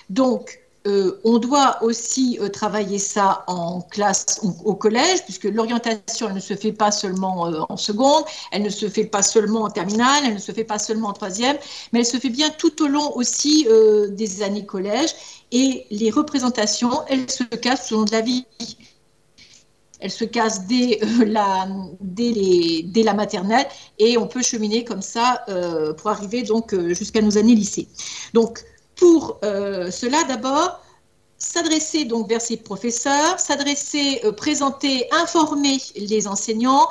[0.10, 6.40] Donc, euh, on doit aussi euh, travailler ça en classe, au collège, puisque l'orientation, ne
[6.40, 10.24] se fait pas seulement euh, en seconde, elle ne se fait pas seulement en terminale,
[10.26, 11.58] elle ne se fait pas seulement en troisième,
[11.92, 13.68] mais elle se fait bien tout au long aussi
[14.10, 15.10] des années collège.
[15.52, 18.46] Et les représentations, elles se cassent long de la vie.
[20.00, 21.68] Elles se cassent dès, la,
[22.00, 23.68] dès, la maternelle
[24.00, 25.44] et on peut cheminer comme ça
[25.98, 27.88] pour arriver donc jusqu'à nos années lycée.
[28.34, 28.64] Donc,
[28.98, 30.82] pour euh, cela, d'abord,
[31.38, 36.88] s'adresser donc vers ses professeurs, s'adresser, euh, présenter, informer les enseignants,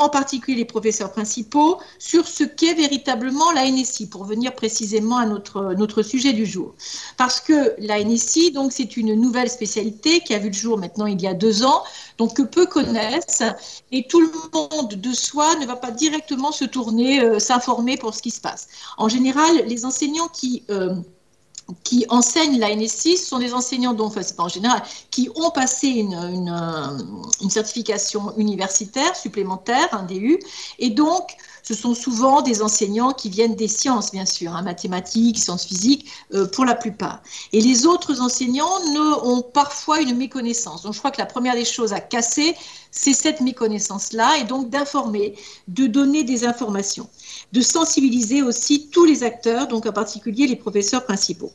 [0.00, 5.26] en particulier les professeurs principaux, sur ce qu'est véritablement la NSI, pour venir précisément à
[5.26, 6.74] notre, notre sujet du jour.
[7.16, 11.06] Parce que la NSI, donc, c'est une nouvelle spécialité qui a vu le jour maintenant
[11.06, 11.82] il y a deux ans,
[12.16, 13.42] donc que peu connaissent,
[13.90, 18.14] et tout le monde de soi ne va pas directement se tourner, euh, s'informer pour
[18.14, 18.68] ce qui se passe.
[18.98, 20.62] En général, les enseignants qui...
[21.84, 25.50] qui enseignent la NSI sont des enseignants dont, enfin, c'est pas en général, qui ont
[25.50, 26.54] passé une, une,
[27.42, 30.38] une certification universitaire supplémentaire, un DU,
[30.78, 31.36] et donc
[31.68, 36.06] ce sont souvent des enseignants qui viennent des sciences, bien sûr, hein, mathématiques, sciences physiques,
[36.32, 37.22] euh, pour la plupart.
[37.52, 38.72] Et les autres enseignants
[39.22, 40.84] ont parfois une méconnaissance.
[40.84, 42.56] Donc je crois que la première des choses à casser,
[42.90, 45.34] c'est cette méconnaissance-là, et donc d'informer,
[45.68, 47.06] de donner des informations
[47.52, 51.52] de sensibiliser aussi tous les acteurs, donc en particulier les professeurs principaux.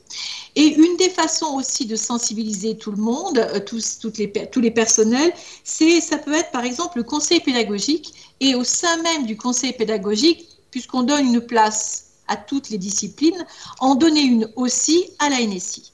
[0.56, 4.72] Et une des façons aussi de sensibiliser tout le monde, euh, tous, les, tous les
[4.72, 5.34] personnels,
[5.64, 8.14] c'est ça peut être par exemple le conseil pédagogique
[8.44, 13.46] et au sein même du conseil pédagogique, puisqu'on donne une place à toutes les disciplines,
[13.80, 15.94] en donner une aussi à la NSI.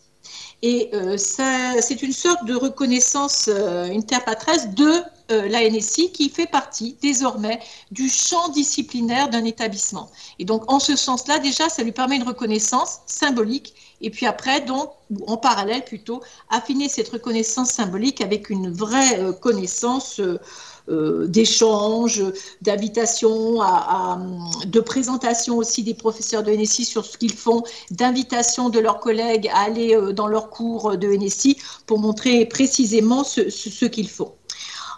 [0.64, 4.91] Et euh, c'est une sorte de reconnaissance euh, interpatresse de
[5.32, 7.60] euh, la NSI qui fait partie désormais
[7.91, 10.10] du champ disciplinaire d'un établissement.
[10.39, 13.76] Et donc, en ce sens-là, déjà, ça lui permet une reconnaissance symbolique.
[14.02, 14.89] Et puis après, donc,
[15.28, 20.39] en parallèle plutôt, affiner cette reconnaissance symbolique avec une vraie connaissance euh,
[21.28, 22.24] d'échanges,
[22.62, 23.60] d'invitations,
[24.66, 29.50] de présentation aussi des professeurs de NSI sur ce qu'ils font, d'invitation de leurs collègues
[29.54, 34.34] à aller euh, dans leurs cours de NSI pour montrer précisément ce, qu'ils font.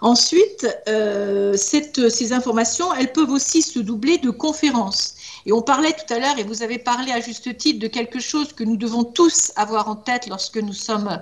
[0.02, 5.16] Ensuite, euh, ces informations, elles peuvent aussi se doubler de conférences.
[5.46, 8.20] Et on parlait tout à l'heure, et vous avez parlé à juste titre de quelque
[8.20, 11.20] chose que nous devons tous avoir en tête lorsque nous sommes,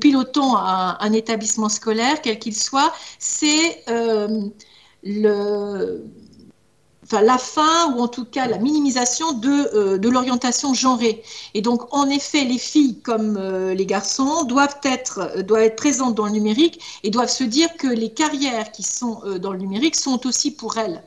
[0.00, 4.48] pilotons un, établissement scolaire, quel qu'il soit, c'est euh,
[7.12, 11.22] la fin ou en tout cas la minimisation de, euh, de l'orientation genrée.
[11.54, 15.44] Et donc, en effet, les filles comme euh, les garçons doivent être
[15.76, 19.58] présentes dans le numérique et doivent se dire que les carrières qui sont dans le
[19.58, 21.02] numérique sont aussi pour elles.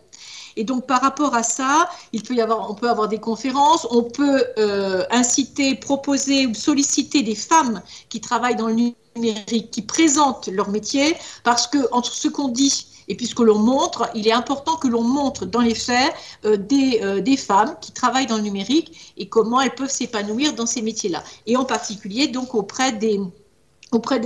[0.58, 5.76] Et donc, par rapport à ça, on peut avoir des conférences, on peut euh, inciter,
[5.76, 11.68] proposer ou solliciter des femmes qui travaillent dans le numérique, qui présentent leur métier, parce
[11.68, 14.88] que entre ce qu'on dit et puis ce que l'on montre, il est important que
[14.88, 16.14] l'on montre dans les faits
[16.46, 20.54] euh, des, euh, des, femmes qui travaillent dans le numérique et comment elles peuvent s'épanouir
[20.54, 21.22] dans ces métiers-là.
[21.46, 23.20] Et en particulier, donc, auprès des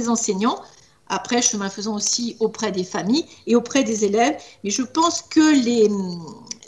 [0.08, 0.62] enseignants,
[1.08, 4.36] après, chemin faisant aussi auprès des familles et auprès des élèves.
[4.64, 5.90] Mais je pense que les,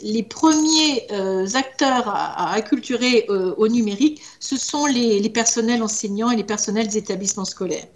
[0.02, 6.30] les premiers euh, acteurs à, acculturer euh, au numérique, ce sont les, les, personnels enseignants
[6.30, 7.86] et les personnels des établissements scolaires.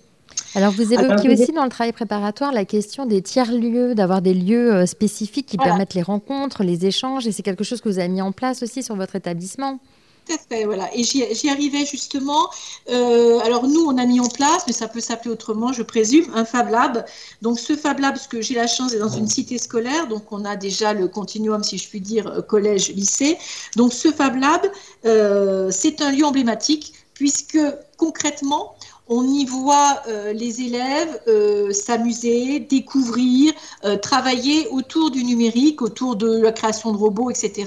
[0.55, 4.75] Alors, vous évoquez aussi dans le travail préparatoire la question des tiers-lieux, d'avoir des lieux
[4.75, 8.09] euh, spécifiques qui permettent les rencontres, les échanges, et c'est quelque chose que vous avez
[8.09, 9.79] mis en place aussi sur votre établissement.
[10.25, 10.89] Tout à fait, voilà.
[10.95, 12.49] Et j'y arrivais justement.
[12.89, 16.27] Euh, alors nous, on a mis en place, mais ça peut s'appeler autrement, je présume,
[16.35, 17.05] un Fab Lab.
[17.41, 20.31] Donc ce Fab Lab, parce que j'ai la chance d'être dans une cité scolaire, donc
[20.31, 23.37] on a déjà le continuum, si je puis dire, euh, collège-lycée.
[23.77, 24.71] Donc ce Fab Lab,
[25.07, 27.59] euh, c'est un lieu emblématique puisque
[27.97, 28.75] concrètement,
[29.13, 33.53] on y voit euh, les élèves euh, s'amuser, découvrir,
[33.85, 37.67] euh, travailler autour du numérique, autour de la création de robots, etc.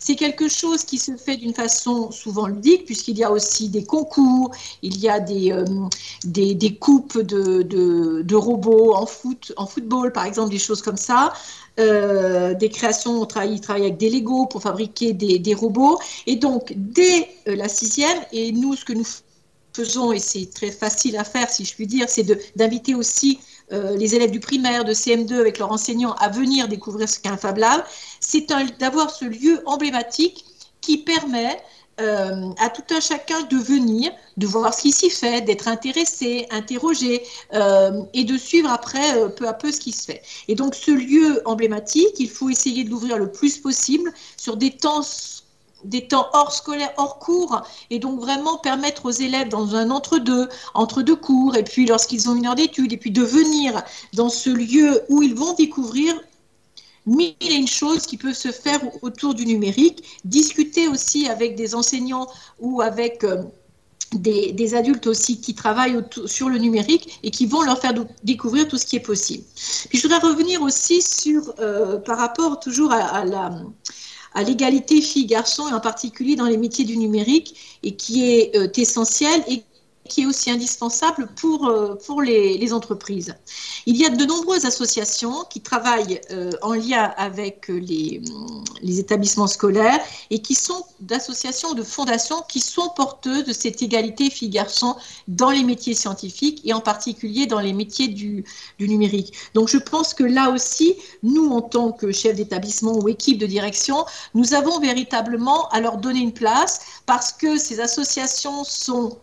[0.00, 3.84] C'est quelque chose qui se fait d'une façon souvent ludique, puisqu'il y a aussi des
[3.84, 4.50] concours,
[4.82, 5.54] il y a des,
[6.24, 11.32] des, coupes de, robots en, foot, en football, par exemple, des choses comme ça.
[11.76, 16.00] des créations, on travaille, travaille, avec des Lego pour fabriquer des, des robots.
[16.26, 19.06] Et donc, dès la sixième, et nous, ce que nous
[19.72, 23.38] faisons, et c'est très facile à faire si je puis dire, c'est d'inviter aussi
[23.72, 27.30] euh, les élèves du primaire, de CM2 avec leurs enseignants à venir découvrir ce qu'est
[27.30, 27.84] un Fab Lab,
[28.20, 28.46] c'est
[28.78, 30.44] d'avoir ce lieu emblématique
[30.80, 31.58] qui permet
[32.00, 36.46] euh, à tout un chacun de venir, de voir ce qui s'y fait, d'être intéressé,
[36.50, 37.22] interrogé
[37.54, 40.22] euh, et de suivre après peu à peu ce qui se fait.
[40.48, 44.70] Et donc ce lieu emblématique, il faut essayer de l'ouvrir le plus possible sur des
[44.70, 45.02] temps
[45.84, 50.48] des temps hors scolaire, hors cours, et donc vraiment permettre aux élèves dans un entre-deux,
[50.74, 54.28] entre deux cours, et puis lorsqu'ils ont une heure d'études, et puis de venir dans
[54.28, 56.14] ce lieu où ils vont découvrir
[57.06, 61.74] mille et une choses qui peuvent se faire autour du numérique, discuter aussi avec des
[61.74, 62.28] enseignants
[62.60, 63.42] ou avec euh,
[64.12, 68.78] des, adultes aussi qui travaillent sur le numérique et qui vont leur faire découvrir tout
[68.78, 69.44] ce qui est possible.
[69.88, 73.50] Puis je voudrais revenir aussi sur, euh, par rapport toujours à la
[74.34, 78.68] à l'égalité filles-garçons, et en particulier dans les métiers du numérique, et qui est euh,
[78.76, 79.42] essentiel,
[80.08, 83.34] qui est aussi indispensable pour, euh, pour les, les, entreprises.
[83.86, 88.20] Il y a de nombreuses associations qui travaillent euh, en lien avec les,
[88.82, 90.00] les, établissements scolaires
[90.30, 94.96] et qui sont d'associations, de fondations qui sont porteuses de cette égalité filles-garçons
[95.28, 98.44] dans les métiers scientifiques et en particulier dans les métiers du,
[98.78, 99.32] du numérique.
[99.54, 103.46] Donc je pense que là aussi, nous, en tant que chef d'établissement ou équipe de
[103.46, 109.18] direction, nous avons véritablement à leur donner une place parce que ces associations sont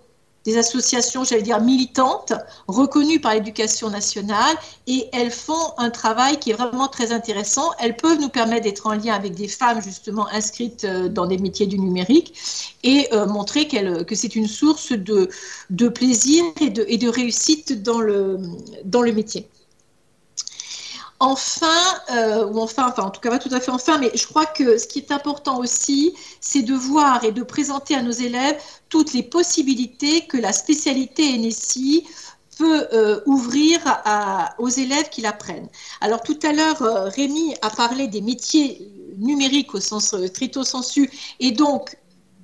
[0.45, 2.33] des associations, j'allais dire, militantes,
[2.67, 4.55] reconnues par l'éducation nationale,
[4.87, 7.71] et elles font un travail qui est vraiment très intéressant.
[7.79, 11.37] Elles peuvent nous permettre d'être en lien avec des femmes, justement, inscrites euh, dans des
[11.37, 12.33] métiers du numérique,
[12.83, 15.29] et euh, montrer que c'est une source de,
[15.89, 19.47] plaisir et de, réussite dans le métier.
[21.21, 21.67] Enfin,
[22.11, 24.45] euh, ou enfin, enfin, en tout cas pas tout à fait enfin, mais je crois
[24.45, 28.57] que ce qui est important aussi, c'est de voir et de présenter à nos élèves
[28.87, 32.07] toutes les possibilités que la spécialité NSI
[32.57, 33.79] peut euh, ouvrir
[34.59, 35.67] aux élèves qui l'apprennent.
[35.99, 41.11] Alors tout à l'heure, euh, Rémi a parlé des métiers numériques au sens trito sensu
[41.41, 41.97] et donc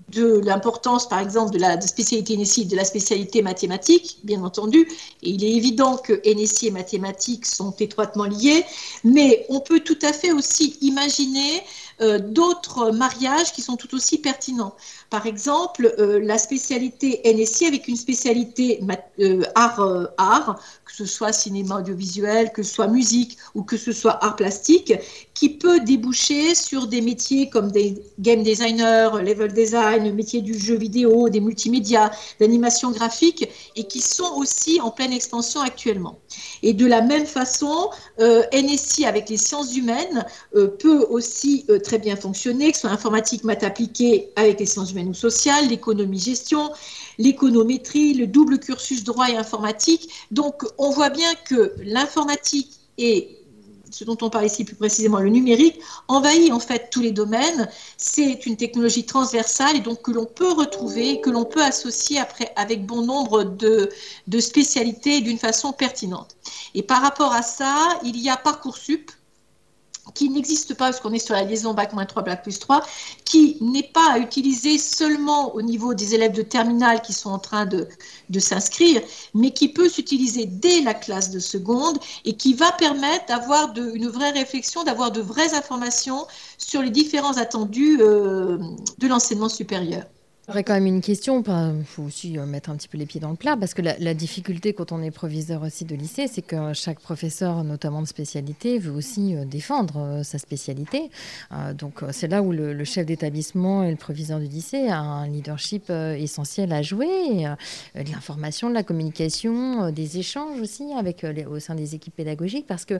[0.09, 4.87] de l'importance, par exemple, de la spécialité NSI, de la spécialité mathématique, bien entendu.
[5.23, 8.63] Et il est évident que NSI et mathématiques sont étroitement liés,
[9.03, 11.63] mais on peut tout à fait aussi imaginer
[12.01, 14.75] euh, d'autres mariages qui sont tout aussi pertinents.
[15.09, 18.81] Par exemple, euh, la spécialité NSI avec une spécialité
[19.19, 23.93] euh, art, art, que ce soit cinéma audiovisuel, que ce soit musique ou que ce
[23.93, 24.93] soit art plastique,
[25.33, 30.57] qui peut déboucher sur des métiers comme des game designers, level design, le métier du
[30.57, 36.19] jeu vidéo, des multimédias, d'animation graphique, et qui sont aussi en pleine expansion actuellement.
[36.63, 40.25] Et de la même façon, NSI avec les sciences humaines
[40.79, 45.09] peut aussi très bien fonctionner, que ce soit informatique, maths appliquée avec les sciences humaines
[45.09, 46.71] ou sociales, l'économie-gestion,
[47.17, 50.09] l'économétrie, le double cursus droit et informatique.
[50.31, 53.37] Donc, on voit bien que l'informatique et
[53.95, 55.79] ce dont on parle ici plus précisément, le numérique,
[56.09, 57.69] envahit en fait tous les domaines.
[57.95, 62.19] C'est une technologie transversale et donc que l'on peut retrouver, que l'on peut associer
[62.57, 63.89] avec bon nombre de,
[64.27, 66.35] de spécialités d'une façon pertinente.
[66.73, 69.11] Et par rapport à ça, il y a Parcoursup
[70.13, 72.85] qui n'existe pas, parce qu'on est sur la liaison Bac-3, Bac plus 3,
[73.25, 77.39] qui n'est pas à utiliser seulement au niveau des élèves de terminale qui sont en
[77.39, 77.87] train de,
[78.29, 79.01] de s'inscrire,
[79.33, 84.07] mais qui peut s'utiliser dès la classe de seconde et qui va permettre d'avoir une
[84.07, 86.27] vraie réflexion, d'avoir de vraies informations
[86.57, 88.57] sur les différents attendus euh,
[88.99, 90.03] de l'enseignement supérieur.
[90.47, 93.19] J'aurais quand même une question, il faut aussi euh, mettre un petit peu les pieds
[93.19, 96.43] dans le plat, parce que la, difficulté quand on est proviseur aussi de lycée, c'est
[96.43, 101.09] que chaque professeur, notamment de spécialité, veut aussi euh, défendre euh, sa spécialité.
[101.73, 105.89] donc c'est là où le, chef d'établissement et le proviseur du lycée a un leadership
[105.89, 107.45] essentiel à jouer,
[107.95, 112.99] l'information, la communication, des échanges aussi avec au sein des équipes pédagogiques, parce que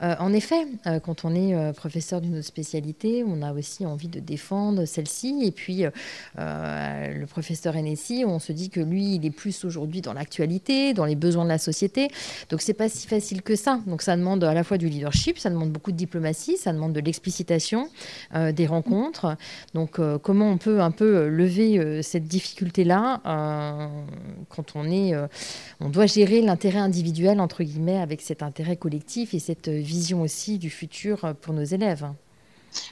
[0.00, 0.66] en effet,
[1.02, 5.52] quand on est professeur d'une autre spécialité, on a aussi envie de défendre celle-ci, et
[5.52, 5.84] puis
[7.08, 11.04] le professeur NSI, on se dit que lui, il est plus aujourd'hui dans l'actualité, dans
[11.04, 12.08] les besoins de la société.
[12.50, 13.80] Donc, c'est pas si facile que ça.
[13.86, 16.92] Donc, ça demande à la fois du leadership, ça demande beaucoup de diplomatie, ça demande
[16.92, 17.88] de l'explicitation,
[18.34, 19.36] euh, des rencontres.
[19.74, 23.20] Donc, euh, comment on peut un peu lever cette difficulté-là
[24.48, 25.14] quand on est,
[25.80, 30.58] on doit gérer l'intérêt individuel entre guillemets avec cet intérêt collectif et cette vision aussi
[30.58, 32.06] du futur pour nos élèves?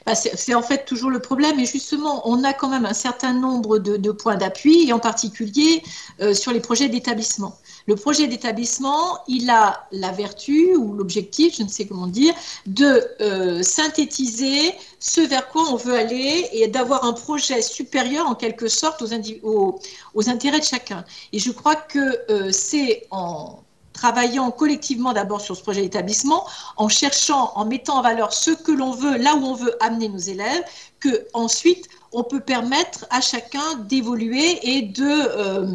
[0.05, 1.59] Bah, c'est en fait toujours le problème.
[1.59, 5.83] Et justement, on a quand même un certain nombre de, points d'appui, et en particulier
[6.21, 7.57] euh, sur les projets d'établissement.
[7.87, 12.33] Le projet d'établissement, il a la vertu ou l'objectif, je ne sais comment dire,
[12.67, 18.35] de euh, synthétiser ce vers quoi on veut aller et d'avoir un projet supérieur en
[18.35, 19.79] quelque sorte aux,
[20.13, 21.03] aux, intérêts de chacun.
[21.33, 23.63] Et je crois que euh, c'est en
[24.01, 28.71] travaillant collectivement d'abord sur ce projet d'établissement, en cherchant, en mettant en valeur ce que
[28.71, 30.63] l'on veut, là où on veut amener nos élèves,
[30.99, 35.67] que ensuite on peut permettre à chacun d'évoluer et de euh,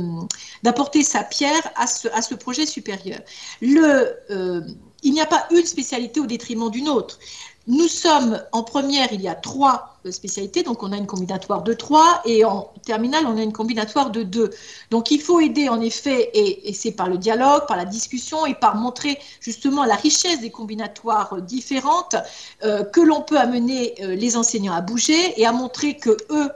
[0.64, 3.20] d'apporter sa pierre à ce, projet supérieur.
[3.62, 4.61] Euh,
[5.05, 7.20] il n'y a pas une spécialité au détriment d'une autre.
[7.69, 11.64] Nous sommes en première, il y a trois euh, spécialités, donc on a une combinatoire
[11.64, 14.51] de trois, et en terminale, on a une combinatoire de deux.
[14.93, 18.55] Donc il faut aider en effet, et, c'est par le dialogue, par la discussion et
[18.55, 22.14] par montrer justement la richesse des combinatoires euh, différentes
[22.62, 26.51] euh, que l'on peut amener les enseignants à bouger et à montrer que eux,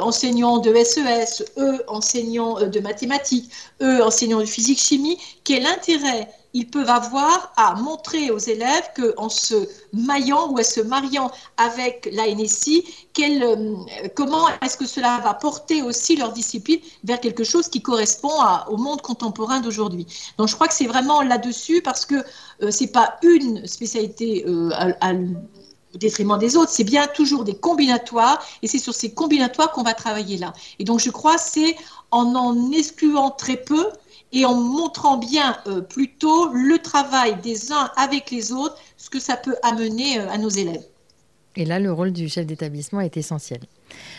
[0.00, 6.68] enseignants de SES, e eux, enseignants de mathématiques, eux, enseignants de physique-chimie, quel intérêt ils
[6.68, 12.32] peuvent avoir à montrer aux élèves qu'en se maillant ou en se mariant avec la
[12.34, 12.84] NSI,
[13.20, 13.76] euh,
[14.14, 18.32] comment est-ce que cela va porter aussi leur discipline vers quelque chose qui correspond
[18.68, 20.06] au monde contemporain d'aujourd'hui.
[20.38, 22.16] Donc je crois que c'est vraiment là-dessus parce que
[22.62, 24.70] euh, ce n'est pas une spécialité euh,
[25.94, 29.82] au détriment des autres, c'est bien toujours des combinatoires et c'est sur ces combinatoires qu'on
[29.82, 30.52] va travailler là.
[30.78, 31.76] Et donc je crois c'est
[32.10, 33.86] en en excluant très peu
[34.32, 39.20] et en montrant bien euh, plutôt le travail des uns avec les autres, ce que
[39.20, 40.89] ça peut amener euh, à nos élèves.
[41.56, 43.60] Et là, le rôle du chef d'établissement est essentiel.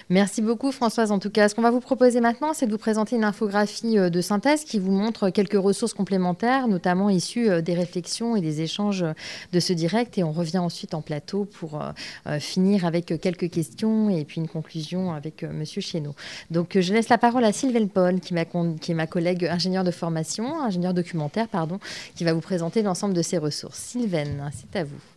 [0.10, 1.12] Merci beaucoup Françoise.
[1.12, 3.98] En tout cas, ce qu'on va vous proposer maintenant, c'est de vous présenter une infographie
[3.98, 8.42] euh, de synthèse qui vous montre quelques ressources complémentaires, notamment issues euh, des réflexions et
[8.42, 9.06] des échanges
[9.54, 10.18] de ce direct.
[10.18, 14.50] Et on revient ensuite en plateau pour euh, finir avec quelques questions et puis une
[14.50, 16.16] conclusion avec Monsieur Chéneau.
[16.50, 18.36] Donc, je laisse la parole à Sylvain Paul, qui,
[18.82, 21.80] qui est ma collègue ingénieure de formation, ingénieure documentaire, pardon,
[22.16, 23.78] qui va vous présenter l'ensemble de ces ressources.
[23.80, 25.11] Sylvain, c'est à vous.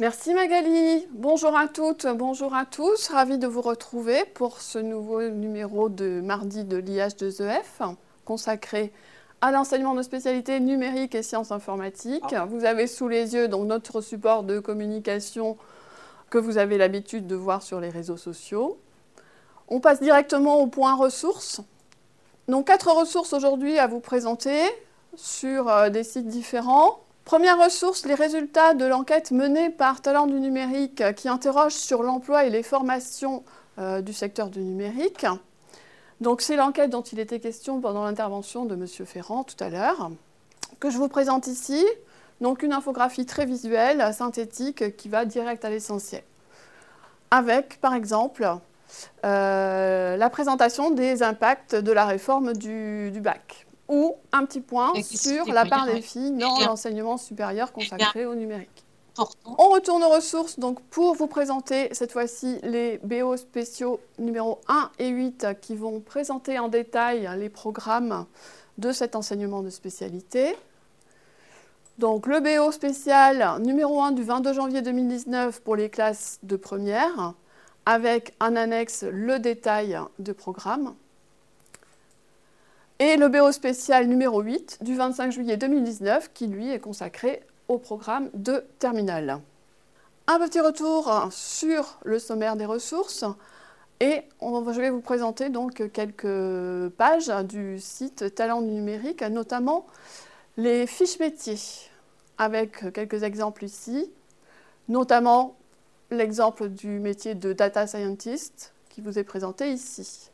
[0.00, 1.08] Merci Magali.
[1.10, 3.08] Bonjour à toutes, bonjour à tous.
[3.08, 8.92] Ravi de vous retrouver pour ce nouveau numéro de mardi de l'IH2EF consacré
[9.40, 12.32] à l'enseignement de spécialités numériques et sciences informatiques.
[12.48, 15.56] Vous avez sous les yeux donc notre support de communication
[16.30, 18.78] que vous avez l'habitude de voir sur les réseaux sociaux.
[19.66, 21.60] On passe directement au point ressources.
[22.46, 24.60] Donc quatre ressources aujourd'hui à vous présenter
[25.16, 27.00] sur euh, des sites différents.
[27.28, 32.46] Première ressource, les résultats de l'enquête menée par Talent du numérique qui interroge sur l'emploi
[32.46, 33.44] et les formations
[33.78, 35.26] euh, du secteur du numérique.
[36.22, 38.86] Donc c'est l'enquête dont il était question pendant l'intervention de M.
[39.04, 40.10] Ferrand tout à l'heure,
[40.80, 41.86] que je vous présente ici.
[42.40, 46.22] Donc une infographie très visuelle, synthétique, qui va direct à l'essentiel.
[47.30, 48.50] Avec, par exemple,
[49.26, 55.46] euh, la présentation des impacts de la réforme du bac ou un petit point sur
[55.52, 58.84] la part des filles dans l'enseignement supérieur consacré au numérique.
[59.44, 64.90] On retourne aux ressources donc pour vous présenter cette fois-ci les BO spéciaux numéro 1
[65.00, 68.26] et 8 qui vont présenter en détail les programmes
[68.76, 70.56] de cet enseignement de spécialité.
[71.98, 77.34] Donc le BO spécial numéro 1 du 22 janvier 2019 pour les classes de première
[77.86, 80.94] avec un annexe le détail de programme
[83.00, 87.78] et le BO spécial numéro 8 du 25 juillet 2019 qui lui est consacré au
[87.78, 89.40] programme de terminale.
[90.26, 93.24] Un petit retour sur le sommaire des ressources
[94.00, 99.86] et je vais vous présenter donc quelques pages du site Talent numérique, notamment
[100.56, 101.58] les fiches métiers,
[102.36, 104.10] avec quelques exemples ici,
[104.88, 105.56] notamment
[106.10, 110.30] l'exemple du métier de data scientist qui vous est présenté ici.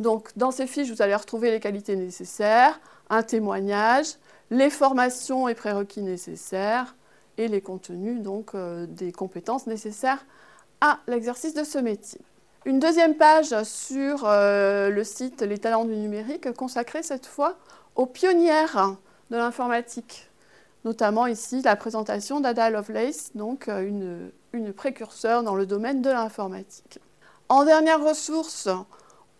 [0.00, 2.80] Donc, dans ces fiches, vous allez retrouver les qualités nécessaires,
[3.10, 4.06] un témoignage,
[4.50, 6.96] les formations et prérequis nécessaires
[7.36, 10.24] et les contenus donc, euh, des compétences nécessaires
[10.80, 12.20] à l'exercice de ce métier.
[12.64, 17.56] Une deuxième page sur euh, le site Les talents du numérique consacrée cette fois
[17.94, 18.96] aux pionnières
[19.30, 20.30] de l'informatique,
[20.86, 26.08] notamment ici la présentation d'Ada Lovelace, donc euh, une, une précurseur dans le domaine de
[26.08, 27.00] l'informatique.
[27.50, 28.68] En dernière ressource,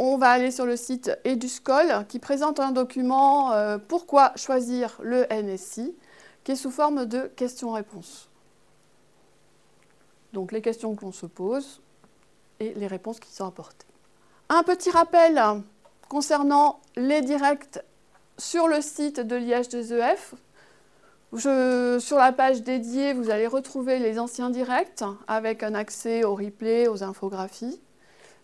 [0.03, 5.26] on va aller sur le site EduScol qui présente un document euh, Pourquoi choisir le
[5.30, 5.94] NSI
[6.42, 8.30] qui est sous forme de questions-réponses.
[10.32, 11.82] Donc les questions qu'on se pose
[12.61, 13.86] et les réponses qui sont apportées.
[14.48, 15.38] Un petit rappel
[16.09, 17.80] concernant les directs
[18.38, 20.32] sur le site de l'IH2EF.
[22.01, 26.88] sur la page dédiée, vous allez retrouver les anciens directs avec un accès au replay,
[26.88, 27.82] aux infographies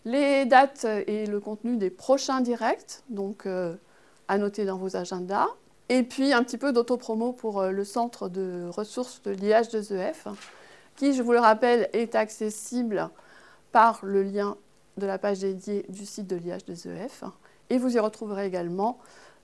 [0.07, 3.75] les dates et le contenu des prochains directs, donc euh,
[4.29, 5.47] à noter dans vos agendas.
[5.89, 10.33] Et puis un petit peu d'autopromo pour euh, le centre de ressources de l'IH2EF,
[10.95, 13.09] qui, je vous le rappelle, est accessible
[13.73, 14.55] par le lien
[14.95, 17.29] de la page dédiée du site de l'IH2EF.
[17.69, 18.99] Et vous y retrouverez également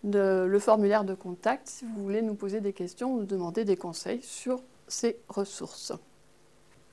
[0.06, 3.76] le formulaire de contact si vous voulez nous poser des questions ou nous demander des
[3.76, 5.92] conseils sur ces ressources.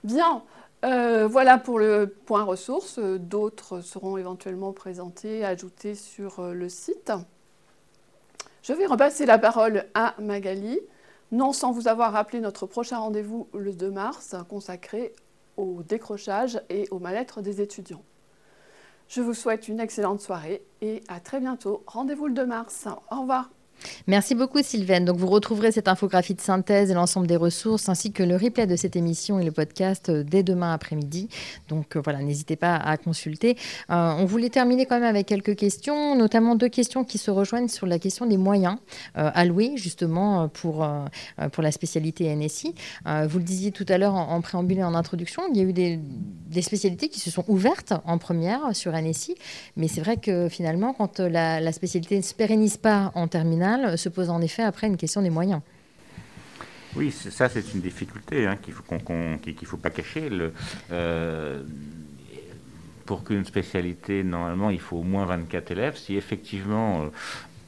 [0.02, 0.42] Bien,
[0.84, 2.98] euh, voilà pour le point ressources.
[2.98, 7.12] D'autres seront éventuellement présentés, ajoutés sur euh, le site.
[8.62, 10.78] Je vais repasser la parole à Magali,
[11.32, 15.12] non sans vous avoir rappelé notre prochain rendez-vous le 2 mars, consacré
[15.56, 18.02] au décrochage et au mal-être des étudiants.
[19.08, 21.82] Je vous souhaite une excellente soirée et à très bientôt.
[21.86, 22.86] Rendez-vous le 2 mars.
[23.10, 23.50] Au revoir.
[24.06, 25.04] Merci beaucoup Sylvaine.
[25.04, 28.66] Donc vous retrouverez cette infographie de synthèse et l'ensemble des ressources ainsi que le replay
[28.66, 31.28] de cette émission et le podcast euh, dès demain après-midi.
[31.68, 33.56] Donc euh, voilà, n'hésitez pas à consulter.
[33.90, 37.68] Euh, on voulait terminer quand même avec quelques questions, notamment deux questions qui se rejoignent
[37.68, 38.76] sur la question des moyens
[39.14, 40.86] alloués justement pour,
[41.52, 42.74] pour la spécialité NSI.
[43.04, 45.72] vous le disiez tout à l'heure en, préambule et en introduction, il y a eu
[45.72, 45.98] des,
[46.46, 49.34] des, spécialités qui se sont ouvertes en première sur NSI,
[49.76, 53.69] mais c'est vrai que finalement quand la, la spécialité ne se pérennise pas en terminale,
[53.96, 55.60] se pose en effet après une question des moyens.
[56.96, 60.28] Oui, ça c'est une difficulté hein, qu'il ne faut, pas cacher.
[60.28, 60.52] Le,
[60.90, 61.62] euh,
[63.06, 65.96] pour qu'une spécialité, normalement, il faut au moins 24 élèves.
[65.96, 67.08] Si effectivement euh,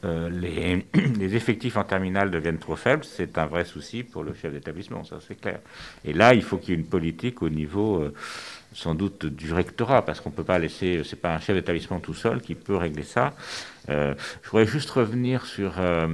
[0.05, 0.85] euh, les,
[1.19, 5.05] les, effectifs en terminale deviennent trop faibles, c'est un vrai souci pour le chef d'établissement,
[5.05, 5.61] ça c'est clair.
[6.05, 8.05] Et là, il faut qu'il y ait une politique au niveau
[8.75, 12.01] sans doute du rectorat, parce qu'on ne peut pas laisser, c'est pas un chef d'établissement
[12.01, 13.35] tout seul qui peut régler ça.
[13.89, 16.07] Euh, je voudrais juste revenir sur euh,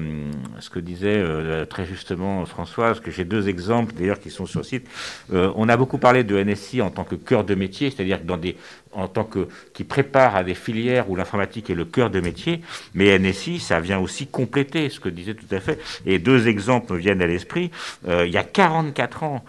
[0.61, 4.61] ce que disait euh, très justement Françoise, que j'ai deux exemples d'ailleurs qui sont sur
[4.61, 4.87] le site.
[5.31, 8.57] on a beaucoup parlé de NSI en tant que cœur de métier, c'est-à-dire dans des,
[8.93, 12.63] en tant que qui prépare à des filières où l'informatique est le cœur de métier,
[12.95, 15.79] mais NSI, ça vient aussi compléter ce que disait tout à fait.
[16.07, 17.71] Et deux exemples me viennent à l'esprit.
[18.09, 19.45] il y a 44 ans,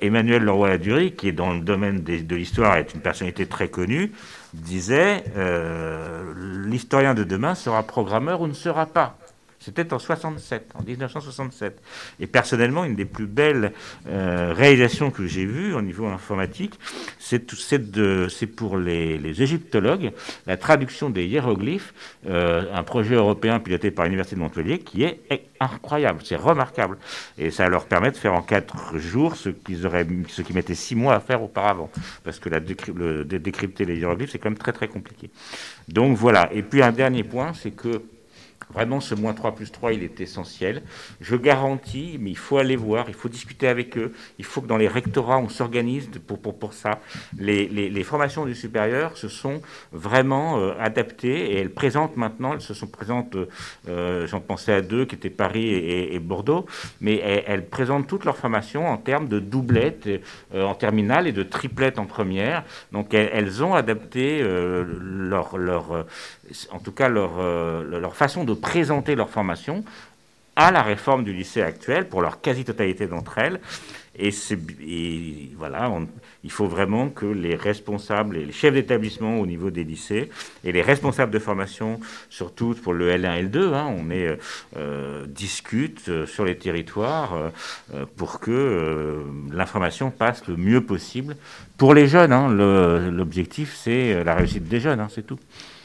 [0.00, 4.12] Emmanuel Leroy-Ladurie, qui est dans le domaine de l'histoire, est une personnalité très connue
[4.54, 6.32] disait euh,
[6.66, 9.16] l'historien de demain sera programmeur ou ne sera pas.
[9.60, 11.82] C'était en 67, en 1967.
[12.18, 13.72] Et personnellement, une des plus belles
[14.08, 16.78] euh, réalisations que j'ai vues au niveau informatique,
[17.18, 20.12] c'est pour les, égyptologues
[20.46, 21.92] la traduction des hiéroglyphes,
[22.26, 25.20] euh, un projet européen piloté par l'Université de Montpellier qui est
[25.60, 26.96] incroyable, c'est remarquable.
[27.36, 30.06] Et ça leur permet de faire en quatre jours ce qu'ils auraient,
[30.54, 31.90] mettait six mois à faire auparavant.
[32.24, 35.30] Parce que la décrypter les hiéroglyphes, c'est quand même très très compliqué.
[35.88, 36.50] Donc voilà.
[36.54, 38.02] Et puis un dernier point, c'est que
[38.72, 40.82] Vraiment, ce moins 3 plus 3, il est essentiel.
[41.20, 44.12] Je garantis, mais il faut aller voir, il faut discuter avec eux.
[44.38, 47.00] Il faut que dans les rectorats, on s'organise pour, pour, pour, ça.
[47.38, 49.60] Les, les, formations du supérieur se sont
[49.92, 53.36] vraiment euh, adaptées et elles présentent maintenant, elles se sont présentes,
[53.88, 56.66] euh, j'en pensais à deux qui étaient Paris et, Bordeaux,
[57.00, 57.16] mais
[57.46, 60.08] elles, présentent toutes leurs formations en termes de doublettes
[60.54, 62.64] euh, en terminale et de triplettes en première.
[62.92, 66.06] Donc elles, elles ont adapté leur, leur
[66.70, 69.84] en tout cas leur, euh, leur façon de présenter leur formation
[70.56, 73.60] à la réforme du lycée actuel pour leur quasi-totalité d'entre elles.
[74.18, 74.30] Et,
[75.56, 75.90] voilà,
[76.44, 80.28] il faut vraiment que les responsables les chefs d'établissement au niveau des lycées
[80.62, 84.36] et les responsables de formation, surtout pour le L1 et L2, hein, on euh,
[84.76, 87.50] euh, sur les territoires
[88.16, 91.36] pour que l'information passe le mieux possible
[91.78, 92.32] pour les jeunes.
[92.32, 92.48] Hein.
[93.10, 95.38] L'objectif, c'est la réussite des jeunes, hein, c'est tout.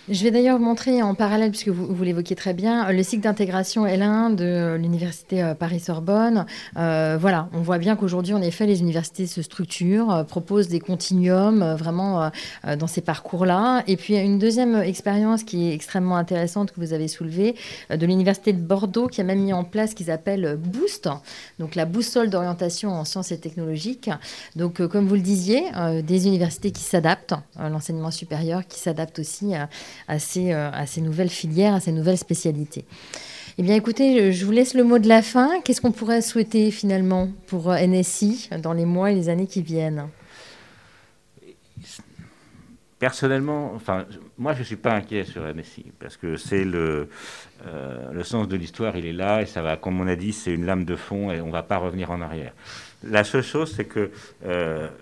[0.07, 3.87] Je vais d'ailleurs montrer en parallèle, puisque vous, vous l'évoquiez très bien, le cycle d'intégration
[3.87, 6.45] L1 de l'Université euh, Paris-Sorbonne.
[6.77, 10.79] Euh, voilà, on voit bien qu'aujourd'hui, en effet, les universités se structurent, euh, proposent des
[10.79, 12.29] continuums vraiment
[12.77, 13.83] dans ces parcours-là.
[13.87, 17.55] Et puis, une deuxième expérience qui est extrêmement intéressante que vous avez soulevée,
[17.89, 21.09] de l'Université de Bordeaux, qui a même mis en place ce qu'ils appellent Boost,
[21.57, 24.11] donc la boussole d'orientation en sciences et technologiques.
[24.55, 25.63] Donc, comme vous le disiez,
[26.03, 29.53] des universités qui s'adaptent, l'enseignement supérieur qui s'adapte aussi
[30.07, 32.85] à à ces, euh, à ces nouvelles filières, à ces nouvelles spécialités.
[33.57, 35.61] Eh bien, écoutez, je vous laisse le mot de la fin.
[35.63, 39.61] Qu'est-ce qu'on pourrait souhaiter finalement pour euh, NSI dans les mois et les années qui
[39.61, 40.07] viennent?
[42.97, 44.05] Personnellement, enfin,
[44.37, 47.09] moi je ne suis pas inquiet sur NSI parce que c'est le,
[47.67, 50.31] euh, le sens de l'histoire, il est là et ça va, comme on a dit,
[50.31, 52.53] c'est une lame de fond et on ne va pas revenir en arrière.
[53.03, 54.11] La seule chose, c'est que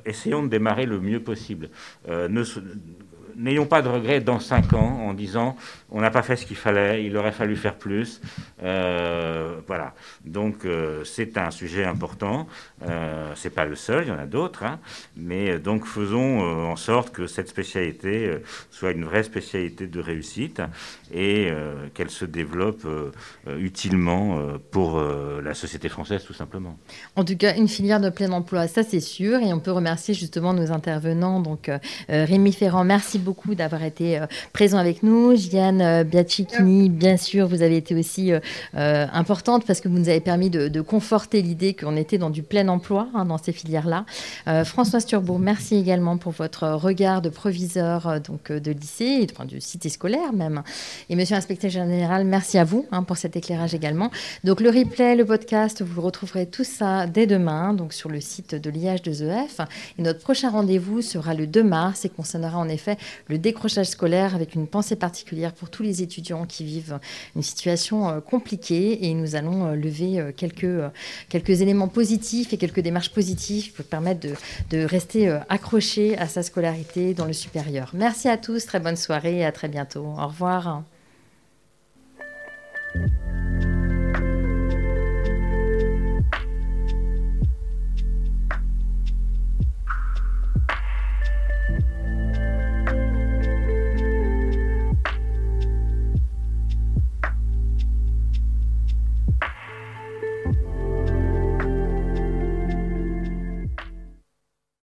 [0.05, 1.69] essayons de démarrer le mieux possible.
[3.37, 5.55] N'ayons pas de regrets dans cinq ans en disant
[5.93, 8.19] on n'a pas fait ce qu'il fallait, il aurait fallu faire plus.
[8.63, 9.93] Euh, voilà.
[10.25, 12.47] Donc euh, c'est un sujet important.
[12.87, 14.63] Euh, c'est pas le seul, il y en a d'autres.
[14.63, 14.79] Hein.
[15.15, 18.39] mais donc faisons en sorte que cette spécialité
[18.71, 20.61] soit une vraie spécialité de réussite
[21.13, 21.51] et
[21.93, 22.87] qu'elle se développe
[23.47, 24.39] utilement
[24.71, 25.01] pour
[25.43, 26.77] la société française tout simplement.
[27.15, 29.39] En tout cas, une filière de plein emploi, ça c'est sûr.
[29.39, 31.39] Et on peut remercier justement nos intervenants.
[31.39, 31.69] Donc
[32.07, 33.22] Rémi Ferrand, merci beaucoup
[33.55, 34.21] d'avoir été
[34.51, 35.35] présent avec nous.
[35.35, 38.39] Gianne euh, Biachikini, bien sûr, vous avez été aussi euh,
[38.75, 42.43] euh, importante parce que vous nous avez permis de, conforter l'idée qu'on était dans du
[42.43, 44.05] plein emploi hein, dans ces filières-là.
[44.65, 49.87] Françoise Turbourg, merci également pour votre regard de proviseur donc, de lycée, enfin, de cité
[49.87, 50.61] scolaire même.
[51.09, 54.11] Et monsieur l'inspecteur général, merci à vous hein, pour cet éclairage également.
[54.43, 58.55] Donc le replay, le podcast, vous retrouverez tout ça dès demain donc sur le site
[58.55, 59.65] de l'IH2EF.
[59.97, 64.35] Et notre prochain rendez-vous sera le 2 mars et concernera en effet le décrochage scolaire
[64.35, 66.99] avec une pensée particulière pour tous les étudiants qui vivent
[67.35, 70.65] une situation euh, compliquée et nous allons euh, lever euh, quelques,
[71.29, 74.33] quelques éléments positifs et quelques démarches positives pour permettre de,
[74.69, 77.91] de rester accroché à sa scolarité dans le supérieur.
[77.93, 80.05] Merci à tous, très bonne soirée et à très bientôt.
[80.05, 80.83] Au revoir.